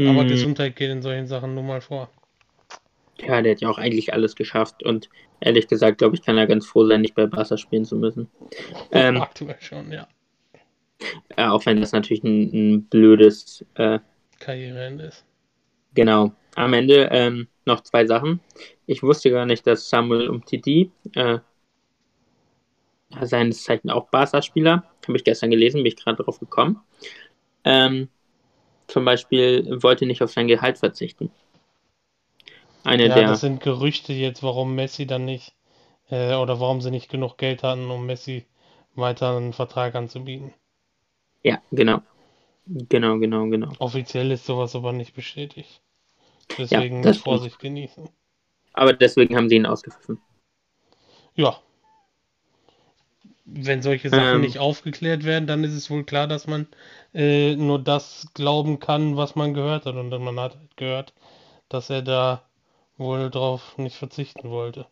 [0.04, 2.08] aber Mm, Gesundheit geht in solchen Sachen nun mal vor.
[3.18, 4.82] Ja, der hat ja auch eigentlich alles geschafft.
[4.82, 5.08] Und
[5.40, 8.30] ehrlich gesagt, glaube ich, kann er ganz froh sein, nicht bei Barca spielen zu müssen.
[8.92, 10.06] Ähm, Aktuell schon, ja.
[11.36, 13.98] Ja, auch wenn das natürlich ein, ein blödes, äh,
[14.40, 15.24] Karriereende ist.
[15.94, 16.32] genau.
[16.54, 18.40] Am Ende ähm, noch zwei Sachen.
[18.86, 21.38] Ich wusste gar nicht, dass Samuel Umtiti, äh,
[23.20, 26.80] seines Zeichen auch Barca-Spieler, habe ich gestern gelesen, bin ich gerade drauf gekommen.
[27.64, 28.08] Ähm,
[28.86, 31.30] zum Beispiel wollte nicht auf sein Gehalt verzichten.
[32.84, 35.54] Eine Ja, der, das sind Gerüchte jetzt, warum Messi dann nicht,
[36.10, 38.46] äh, oder warum sie nicht genug Geld hatten, um Messi
[38.94, 40.52] weiter einen Vertrag anzubieten.
[41.42, 42.02] ja, genau.
[42.66, 43.72] Genau, genau, genau.
[43.78, 45.82] Offiziell ist sowas aber nicht bestätigt.
[46.58, 47.18] Deswegen stimmt.
[47.18, 48.08] Vorsicht genießen.
[48.74, 50.20] Aber deswegen haben sie ihn ausgepfiffen.
[51.34, 51.60] Ja.
[53.44, 54.40] Wenn solche Sachen Ähm.
[54.40, 56.66] nicht aufgeklärt werden, dann ist es wohl klar, dass man
[57.14, 59.94] äh, nur das glauben kann, was man gehört hat.
[59.96, 61.14] Und man hat halt gehört,
[61.68, 62.42] dass er da
[62.98, 64.86] wohl drauf nicht verzichten wollte.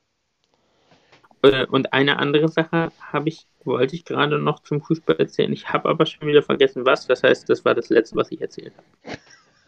[1.42, 5.52] Äh, Und eine andere Sache habe ich, wollte ich gerade noch zum Fußball erzählen.
[5.52, 7.06] Ich habe aber schon wieder vergessen, was.
[7.06, 8.86] Das heißt, das war das Letzte, was ich erzählt habe.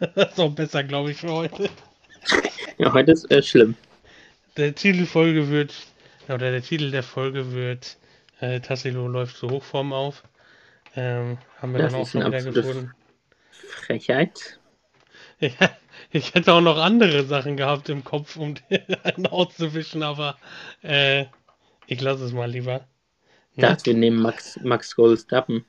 [0.15, 1.71] Das ist auch besser, glaube ich, für heute.
[2.79, 3.77] Ja, heute ist äh, schlimm.
[4.57, 5.75] Der Titelfolge wird,
[6.29, 7.99] oder der Titel der Folge wird,
[8.43, 10.23] äh, Tassilo läuft zur Hochform auf.
[10.95, 12.93] Ähm, haben wir Das dann auch schon wieder gefunden.
[13.51, 14.61] Frechheit.
[15.41, 15.51] Ja,
[16.11, 18.55] ich hätte auch noch andere Sachen gehabt im Kopf, um
[19.05, 20.37] einen auszuwischen, aber
[20.83, 21.25] äh,
[21.87, 22.87] ich lasse es mal lieber.
[23.53, 23.69] Ich Ne?
[23.69, 25.65] dachte, wir nehmen Max, Max Goldstappen.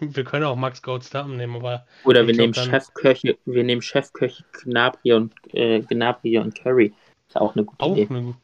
[0.00, 4.44] Wir können auch Max Goldstappen nehmen, aber Oder wir nehmen dann- Chefköche, wir nehmen Chefköche
[4.62, 6.94] Gnabry und äh, Gnabry und Curry.
[7.28, 8.06] Ist auch eine gute auch Idee.
[8.10, 8.34] eine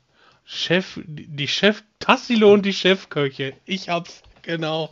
[0.46, 3.54] Chef, die Chef, Tassilo und die Chefköche.
[3.64, 4.90] Ich hab's, genau.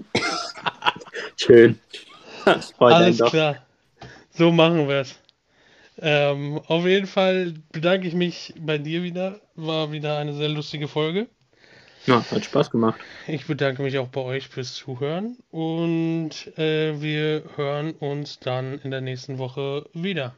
[1.36, 1.78] Schön.
[2.78, 3.64] Alles klar.
[4.30, 5.14] So machen wir es.
[5.98, 9.40] Ähm, auf jeden Fall bedanke ich mich bei dir wieder.
[9.54, 11.28] War wieder eine sehr lustige Folge.
[12.06, 13.00] Ja, hat Spaß gemacht.
[13.28, 18.90] Ich bedanke mich auch bei euch fürs Zuhören und äh, wir hören uns dann in
[18.90, 20.34] der nächsten Woche wieder.